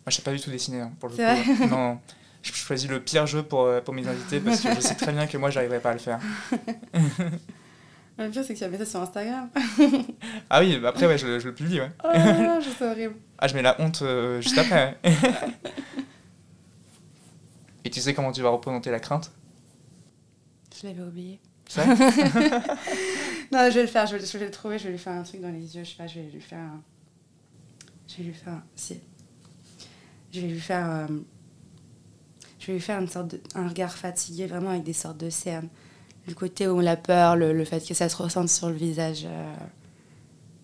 [0.08, 1.22] je sais pas du tout dessiner, hein, pour le coup.
[1.22, 1.98] C'est non,
[2.42, 5.12] je choisis le pire jeu pour, euh, pour mes invités parce que je sais très
[5.12, 6.20] bien que moi, j'arriverai pas à le faire.
[8.20, 9.48] Le pire, c'est que tu as mis ça sur Instagram.
[10.50, 11.92] Ah oui, bah après, ouais, je, je le publie, ouais.
[12.02, 13.14] Oh là je c'est horrible.
[13.38, 14.98] Ah, je mets la honte euh, juste après.
[15.04, 15.14] ouais.
[17.84, 19.30] Et tu sais comment tu vas représenter la crainte?
[20.82, 21.38] Je l'avais oublié.
[21.68, 21.94] Ça Non,
[23.70, 25.22] je vais le faire, je vais, je vais le trouver, je vais lui faire un
[25.22, 26.82] truc dans les yeux, je sais pas, je vais lui faire un...
[28.08, 28.62] Je vais lui faire un...
[28.74, 28.98] Si.
[30.32, 30.90] Je vais lui faire...
[30.90, 31.06] euh,
[32.58, 33.40] Je vais lui faire une sorte de...
[33.54, 35.68] un regard fatigué, vraiment avec des sortes de cernes.
[36.26, 38.74] Le côté où on a peur, le, le fait que ça se ressente sur le
[38.74, 39.22] visage.
[39.24, 39.54] euh,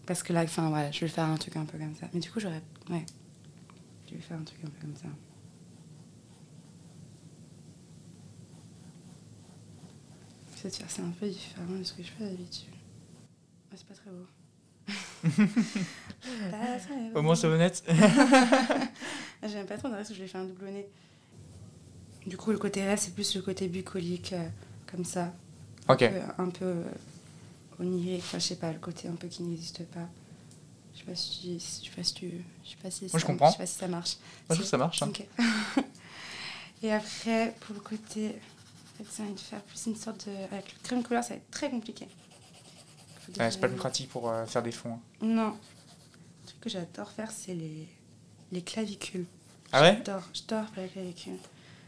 [0.07, 2.07] Parce que là, enfin, voilà, je vais faire un truc un peu comme ça.
[2.13, 2.63] Mais du coup, j'aurais...
[2.91, 3.05] Ouais.
[4.07, 5.09] Je vais lui faire un truc un peu comme ça.
[10.71, 12.71] Ça un peu différent de ce que je fais d'habitude.
[13.71, 14.27] Ouais, c'est pas très beau.
[17.19, 17.85] Au moins, c'est honnête.
[19.47, 20.89] J'aime pas trop, parce que je lui fais un double nez.
[22.27, 24.49] Du coup, le côté rêve, c'est plus le côté bucolique, euh,
[24.87, 25.33] comme ça.
[25.89, 26.03] ok.
[26.03, 26.85] Un peu, un peu euh,
[27.81, 30.09] onirique, enfin, je sais pas, le côté un peu qui n'existe pas.
[30.95, 31.59] Je sais pas si.
[31.59, 32.31] Je sais pas si tu.
[32.65, 33.47] Je sais pas si Moi, ça, je comprends.
[33.49, 34.17] Je sais pas si ça marche.
[34.17, 35.03] Moi, je trouve que ça marche.
[35.03, 35.09] hein.
[35.09, 35.27] Ok.
[36.83, 38.29] Et après, pour le côté.
[38.29, 40.33] En fait, ça va de faire plus une sorte de.
[40.55, 42.07] Avec le crème couleur, ça va être très compliqué.
[43.39, 44.93] Ouais, c'est pas le plus pratique pour euh, faire des fonds.
[44.95, 45.01] hein.
[45.23, 45.49] Non.
[46.43, 47.89] Le truc que j'adore faire, c'est les,
[48.53, 49.25] les clavicules.
[49.73, 49.95] Ah ouais?
[50.05, 51.39] J'adore, j'adore faire les clavicules.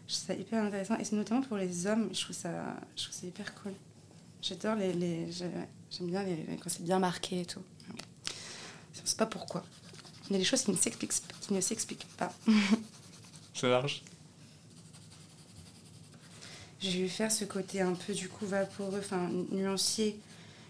[0.08, 0.96] Je trouve ça hyper intéressant.
[0.98, 3.72] Et c'est notamment pour les hommes, je trouve ça, je trouve ça hyper cool.
[4.42, 4.92] J'adore les.
[4.92, 5.50] les j'ai-
[5.90, 7.62] J'aime bien les, quand c'est bien marqué et tout.
[8.92, 9.64] Je sais pas pourquoi.
[10.28, 11.12] Il y a des choses qui ne s'expliquent
[11.50, 12.32] ne pas.
[13.54, 14.02] Ça marche.
[16.82, 20.18] Je vais lui faire ce côté un peu du coup vaporeux, enfin nuancier,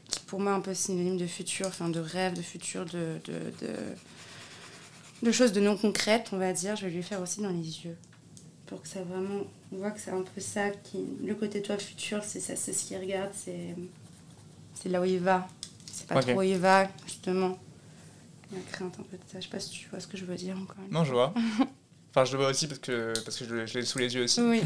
[0.09, 3.19] qui pour moi est un peu synonyme de futur, enfin de rêve, de futur, de,
[3.25, 3.33] de,
[3.67, 3.75] de,
[5.23, 6.77] de choses de non concrètes, on va dire.
[6.77, 7.97] Je vais lui faire aussi dans les yeux.
[8.67, 9.45] Pour que ça vraiment.
[9.73, 10.99] On voit que c'est un peu ça qui.
[11.25, 13.75] Le côté toi futur, c'est ça, c'est ce qu'il regarde, c'est.
[14.75, 15.49] C'est là où il va.
[15.91, 17.59] C'est pas trop où il va, justement.
[18.53, 19.41] La crainte un peu de ça.
[19.41, 20.77] Je sais pas si tu vois ce que je veux dire encore.
[20.91, 21.33] Non, je vois.
[22.11, 24.25] Enfin, je le vois aussi parce que, parce que je, je l'ai sous les yeux
[24.25, 24.41] aussi.
[24.41, 24.63] Oui,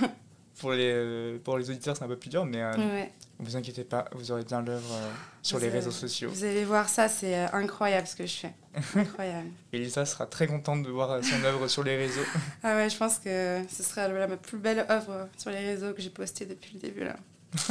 [0.58, 3.12] Pour les, euh, pour les auditeurs, c'est un peu plus dur, mais euh, ouais.
[3.38, 5.08] vous inquiétez pas, vous aurez bien l'œuvre euh,
[5.40, 6.30] sur Vous les réseaux sociaux.
[6.30, 8.52] Vous allez voir ça, c'est euh, incroyable ce que je fais.
[8.96, 9.50] Incroyable.
[9.72, 12.24] Elisa sera très contente de voir son œuvre sur les réseaux.
[12.64, 15.92] Ah ouais, je pense que ce sera la, ma plus belle œuvre sur les réseaux
[15.92, 17.14] que j'ai postée depuis le début là.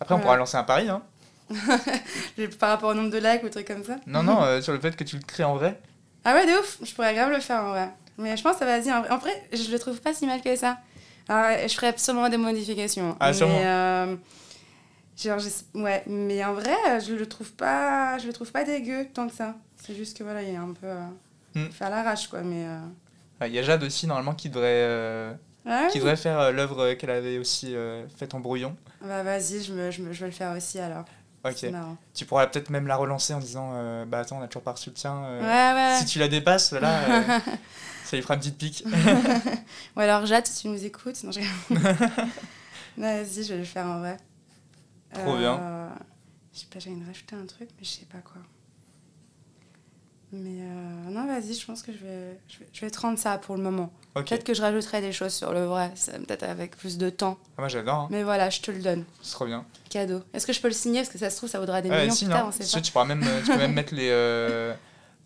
[0.00, 1.02] Après, on pourra lancer un pari, hein.
[2.58, 3.96] Par rapport au nombre de likes ou trucs comme ça.
[4.06, 5.80] Non, non, sur le fait que tu le crées en vrai.
[6.24, 7.90] Ah ouais, de ouf, je pourrais grave le faire en vrai.
[8.18, 9.02] Mais je pense que ça va dire.
[9.10, 10.78] En vrai, je le trouve pas si mal que ça.
[11.28, 13.16] Alors, je ferai sûrement des modifications.
[13.20, 13.60] Ah, mais, sûrement.
[13.62, 14.16] euh,
[15.22, 16.74] genre, je- ouais, mais en vrai,
[17.06, 19.54] je le trouve pas, je le trouve pas dégueu tant que ça.
[19.76, 21.00] C'est juste que voilà, il est un peu euh,
[21.54, 21.70] Hmm.
[21.70, 22.40] fait à l'arrache quoi.
[22.42, 25.32] Mais euh, Il y a Jade aussi, normalement, qui devrait, euh,
[25.90, 28.76] qui devrait faire euh, l'œuvre qu'elle avait aussi euh, faite en brouillon.
[29.02, 31.04] bah vas-y, je, me, je, me- je vais le faire aussi alors.
[31.44, 31.64] Ok.
[32.14, 34.72] Tu pourras peut-être même la relancer en disant euh, Bah attends, on a toujours pas
[34.72, 35.14] reçu le tien.
[35.24, 35.98] euh, Ouais, ouais.
[36.00, 37.22] Si tu la dépasses, là, euh,
[38.08, 38.84] ça lui fera une petite pique.
[39.96, 41.22] Ou alors Jade, si tu nous écoutes.
[41.24, 41.40] Non, je...
[42.96, 44.16] Non, Vas-y, je vais le faire en vrai.
[45.14, 45.90] Trop bien.
[46.52, 48.40] Je sais pas, j'ai envie de rajouter un truc, mais je sais pas quoi.
[50.30, 53.18] Mais euh, non, vas-y, je pense que je vais, je, vais, je vais te rendre
[53.18, 53.90] ça pour le moment.
[54.14, 55.90] Peut-être que je rajouterai des choses sur le vrai,
[56.26, 57.38] peut-être avec plus de temps.
[57.56, 58.08] Ah, moi j'adore, hein.
[58.10, 59.04] Mais voilà, je te le donne.
[59.22, 59.64] c'est trop bien.
[59.88, 60.20] Cadeau.
[60.34, 61.00] Est-ce que je peux le signer?
[61.00, 62.48] Parce que ça se trouve, ça vaudra des Ouais, millions si, plus tard, non.
[62.48, 62.80] on sait Si, pas.
[62.82, 64.74] tu, pourras même, euh, tu peux même mettre les, euh,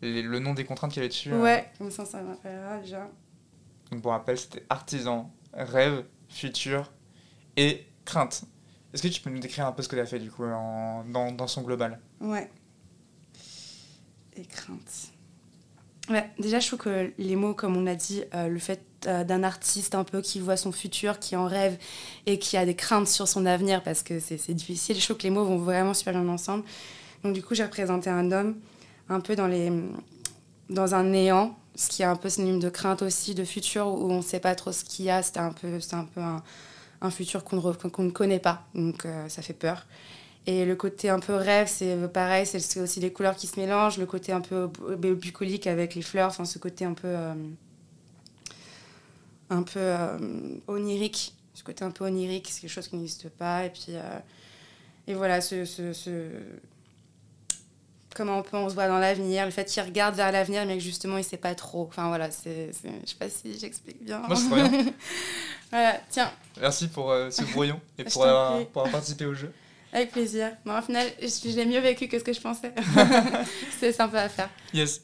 [0.03, 1.33] les- le nom des contraintes qu'il y avait dessus.
[1.33, 1.41] euh.
[1.43, 3.09] Ouais, comme ça, ça m'appellera déjà.
[3.91, 6.91] Donc pour rappel, c'était artisan, rêve, futur
[7.57, 8.45] et crainte.
[8.93, 10.45] Est-ce que tu peux nous décrire un peu ce que tu as fait du coup
[10.45, 11.99] en- dans, dans son global?
[12.21, 12.51] Ouais.
[14.37, 15.11] Et crainte.
[16.11, 19.43] Ouais, déjà, je trouve que les mots, comme on a dit, euh, le fait d'un
[19.43, 21.77] artiste un peu qui voit son futur, qui en rêve
[22.27, 24.97] et qui a des craintes sur son avenir parce que c'est difficile.
[24.97, 26.63] Je trouve que les mots vont vraiment super bien ensemble.
[27.25, 28.61] Donc du coup, j'ai représenté un homme
[29.09, 29.73] un peu dans, les,
[30.71, 34.11] dans un néant, ce qui est un peu synonyme de crainte aussi, de futur où
[34.11, 35.23] on ne sait pas trop ce qu'il y a.
[35.23, 36.21] C'était un peu, un, peu
[37.01, 39.87] un, futur qu'on ne, ne connaît pas, donc euh, ça fait peur.
[40.47, 43.99] Et le côté un peu rêve, c'est pareil, c'est aussi les couleurs qui se mélangent,
[43.99, 47.35] le côté un peu bucolique avec les fleurs, enfin ce côté un peu, euh,
[49.51, 50.19] un peu euh,
[50.67, 53.67] onirique, ce côté un peu onirique, c'est quelque chose qui n'existe pas.
[53.67, 53.93] Et puis,
[55.07, 56.25] et voilà, ce, ce
[58.15, 60.77] comment on peut on se voit dans l'avenir, le fait qu'il regarde vers l'avenir mais
[60.77, 61.87] que justement il sait pas trop.
[61.89, 64.21] Enfin voilà, c'est, je sais pas si j'explique bien.
[64.21, 64.93] Moi très bien.
[65.71, 66.31] voilà, tiens.
[66.61, 69.53] Merci pour euh, ce brouillon et pour avoir, pour avoir, participé au jeu.
[69.95, 70.53] Avec plaisir.
[70.65, 72.73] Bon, au final, je, l'ai mieux vécu que ce que je pensais.
[73.79, 74.49] c'est sympa à faire.
[74.73, 75.03] Yes.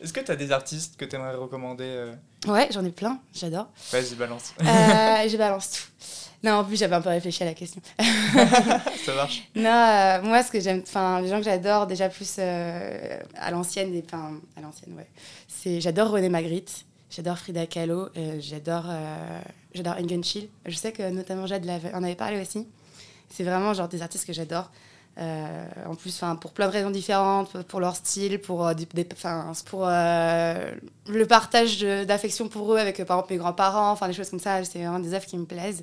[0.00, 2.14] Est-ce que tu as des artistes que tu aimerais recommander euh
[2.46, 3.68] Ouais, j'en ai plein, j'adore.
[3.92, 4.54] Vas-y, balance.
[4.60, 6.23] euh, je balance tout.
[6.44, 7.80] Non, en plus, j'avais un peu réfléchi à la question.
[7.98, 9.48] ça marche.
[9.54, 13.50] Non, euh, moi, ce que j'aime, enfin, les gens que j'adore, déjà plus euh, à
[13.50, 15.06] l'ancienne, enfin, à l'ancienne, ouais.
[15.48, 18.84] C'est, j'adore René Magritte, j'adore Frida Kahlo, euh, j'adore,
[19.72, 20.50] j'adore Chill.
[20.66, 22.66] Je sais que notamment Jade en avait parlé aussi.
[23.30, 24.70] C'est vraiment genre des artistes que j'adore.
[25.16, 31.24] en plus, enfin, pour plein de raisons différentes, pour leur style, pour, des, pour le
[31.26, 34.62] partage d'affection pour eux avec, par exemple, mes grands-parents, enfin, des choses comme ça.
[34.62, 35.82] C'est vraiment des œuvres qui me plaisent.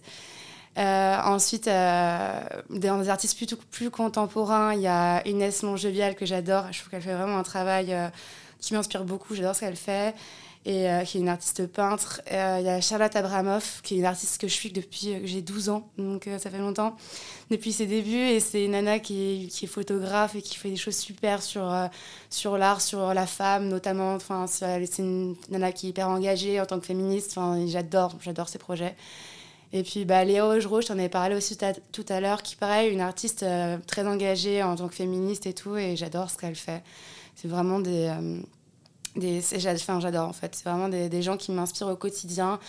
[0.78, 6.26] Euh, ensuite, euh, dans des artistes plutôt plus contemporains, il y a Inès Longevial que
[6.26, 6.72] j'adore.
[6.72, 8.08] Je trouve qu'elle fait vraiment un travail euh,
[8.60, 9.36] qui m'inspire beaucoup.
[9.36, 10.16] J'adore ce qu'elle fait.
[10.64, 12.22] Et qui est une artiste peintre.
[12.30, 15.42] Il y a Charlotte Abramoff, qui est une artiste que je suis depuis que j'ai
[15.42, 15.90] 12 ans.
[15.98, 16.96] Donc ça fait longtemps.
[17.50, 18.28] Depuis ses débuts.
[18.28, 21.42] Et c'est une nana qui est, qui est, photographe et qui fait des choses super
[21.42, 21.76] sur,
[22.30, 24.14] sur l'art, sur la femme notamment.
[24.14, 27.32] Enfin, c'est une nana qui est hyper engagée en tant que féministe.
[27.36, 28.96] Enfin, j'adore, j'adore ses projets.
[29.74, 31.58] Et puis bah, Léa Augereau, je t'en avais parlé aussi
[31.92, 35.54] tout à l'heure, qui pareil, une artiste euh, très engagée en tant que féministe et
[35.54, 36.84] tout, et j'adore ce qu'elle fait.
[37.36, 38.14] C'est vraiment des...
[39.16, 42.60] Des j'adore en fait, c'est vraiment des, gens qui m'inspirent au quotidien.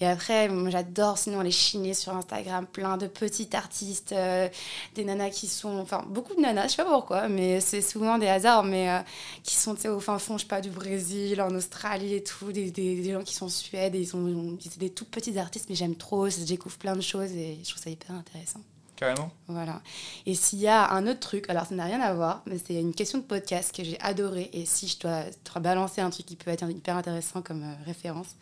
[0.00, 4.48] Et après, j'adore sinon aller chiner sur Instagram plein de petites artistes, euh,
[4.94, 8.16] des nanas qui sont, enfin beaucoup de nanas, je sais pas pourquoi, mais c'est souvent
[8.16, 8.98] des hasards, mais euh,
[9.42, 13.12] qui sont au fin fond, je sais pas, du Brésil, en Australie et tout, des
[13.12, 16.28] gens qui sont en Suède, et ils sont des tout petits artistes, mais j'aime trop,
[16.28, 18.60] je découvre plein de choses et je trouve ça hyper intéressant.
[18.98, 19.30] Carrément.
[19.46, 19.80] Voilà.
[20.26, 22.74] Et s'il y a un autre truc, alors ça n'a rien à voir, mais c'est
[22.74, 24.50] une question de podcast que j'ai adoré.
[24.52, 27.84] Et si je dois te balancer un truc qui peut être hyper intéressant comme euh,
[27.86, 28.34] référence,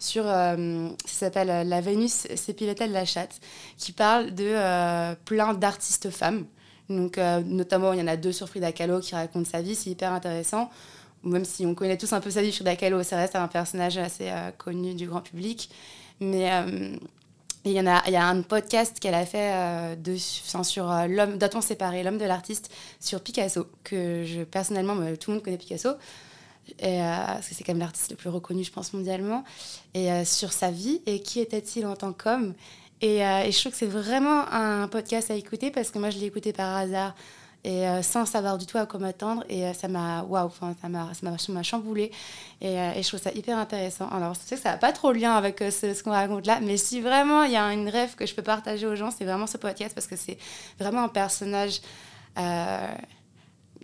[0.00, 3.40] sur, euh, ça s'appelle euh, La Vénus de la chatte,
[3.78, 6.46] qui parle de plein d'artistes femmes.
[6.88, 9.90] Donc, notamment, il y en a deux sur Frida Kahlo qui racontent sa vie, c'est
[9.90, 10.68] hyper intéressant.
[11.22, 13.98] Même si on connaît tous un peu sa vie, Frida Kahlo, ça reste un personnage
[13.98, 15.70] assez connu du grand public.
[16.20, 16.50] Mais
[17.64, 20.16] il y, en a, il y a un podcast qu'elle a fait euh,
[20.64, 25.36] sur euh, l'homme, d'Attends séparé, l'homme de l'artiste, sur Picasso, que je, personnellement, tout le
[25.36, 25.90] monde connaît Picasso,
[26.80, 29.44] et, euh, parce que c'est quand même l'artiste le plus reconnu, je pense, mondialement,
[29.94, 32.54] et sur sa vie, et qui était-il en tant qu'homme?
[33.00, 36.18] Et, et, je trouve que c'est vraiment un podcast à écouter, parce que moi, je
[36.18, 37.14] l'ai écouté par hasard
[37.64, 39.44] et euh, sans savoir du tout à quoi m'attendre.
[39.48, 40.50] Et euh, ça m'a waouh,
[40.80, 40.88] ça
[41.52, 42.10] m'a chamboulé.
[42.60, 44.08] Et, euh, et, je trouve ça hyper intéressant.
[44.08, 46.76] Alors, sais que ça n'a pas trop lien avec ce, ce qu'on raconte là, mais
[46.76, 49.46] si vraiment il y a une rêve que je peux partager aux gens, c'est vraiment
[49.46, 50.38] ce podcast parce que c'est
[50.78, 51.80] vraiment un personnage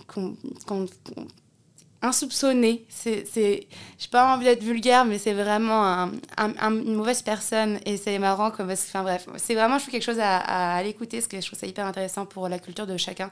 [0.07, 0.37] qu'on
[2.03, 2.87] insoupçonné.
[2.89, 3.67] C'est, c'est,
[3.99, 6.13] j'ai pas envie d'être vulgaire, mais c'est vraiment un,
[6.71, 8.51] une mauvaise personne et c'est marrant.
[8.51, 10.39] Comme, enfin bref, c'est vraiment je trouve quelque chose à,
[10.77, 13.31] à, l'écouter parce que je trouve ça hyper intéressant pour la culture de chacun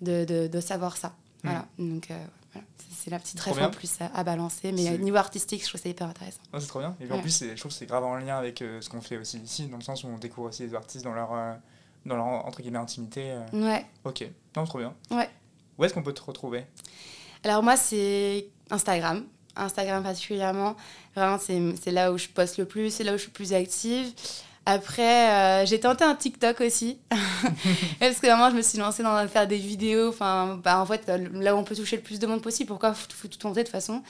[0.00, 1.08] de, de, de savoir ça.
[1.08, 1.48] Hmm.
[1.48, 1.66] Voilà.
[1.78, 2.66] Donc euh, voilà.
[2.90, 6.08] C'est la petite en plus à, balancer, mais au niveau artistique, je trouve ça hyper
[6.08, 6.40] intéressant.
[6.58, 6.96] c'est trop bien.
[7.00, 9.16] Et en plus, je trouve que c'est grave en lien avec euh, ce qu'on fait
[9.16, 11.54] aussi ici, dans le sens où on découvre aussi les artistes dans leur, euh,
[12.04, 13.36] dans leur entre guillemets intimité.
[13.52, 13.86] Ouais.
[14.02, 14.26] Ok.
[14.56, 14.92] Non, trop bien.
[15.12, 15.28] Ouais.
[15.78, 16.64] Où est-ce qu'on peut te retrouver?
[17.46, 19.24] Alors moi, c'est Instagram.
[19.54, 20.74] Instagram particulièrement.
[21.14, 24.12] Vraiment, c'est là où je poste le plus, c'est là où je suis plus active.
[24.68, 26.98] Après, euh, j'ai tenté un TikTok aussi.
[28.00, 30.08] Parce que vraiment, je me suis lancée dans faire des vidéos.
[30.08, 32.92] Enfin, bah, en fait, là où on peut toucher le plus de monde possible, pourquoi
[32.92, 34.02] faut, faut tout tenter de toute façon?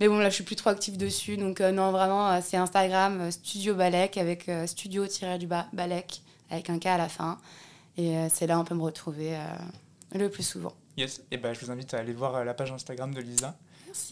[0.00, 1.36] Mais bon, là, je suis plus trop active dessus.
[1.36, 6.86] Donc, euh, non, vraiment, euh, c'est Instagram, Studio Balek, avec studio-du-bas Balek, avec un K
[6.86, 7.38] à la fin.
[7.98, 9.36] Et c'est là où on peut me retrouver
[10.14, 10.72] le plus souvent.
[10.98, 13.56] Yes, et ben, je vous invite à aller voir euh, la page Instagram de Lisa,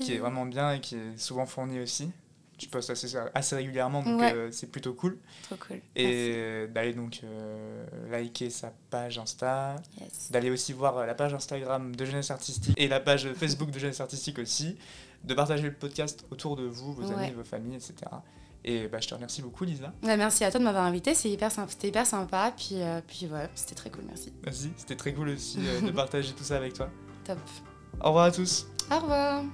[0.01, 2.13] qui est vraiment bien et qui est souvent fournie aussi.
[2.59, 5.19] Tu postes assez, assez régulièrement, donc euh, c'est plutôt cool.
[5.43, 5.81] Trop cool.
[5.97, 9.77] Et d'aller donc euh, liker sa page Insta,
[10.31, 14.01] d'aller aussi voir la page Instagram de Jeunesse Artistique et la page Facebook de Jeunesse
[14.01, 14.79] Artistique aussi,
[15.25, 17.95] de partager le podcast autour de vous, vos amis, vos familles, etc.
[18.67, 19.93] Et bah, je te remercie beaucoup, Lisa.
[20.03, 22.53] Ouais, merci à toi de m'avoir invité, c'est hyper c'était hyper sympa.
[22.57, 24.33] Puis, euh, puis ouais, c'était très cool, merci.
[24.45, 26.91] Merci, c'était très cool aussi euh, de partager tout ça avec toi.
[27.25, 27.39] Top.
[28.01, 28.67] Au revoir à tous.
[28.91, 29.45] Au revoir.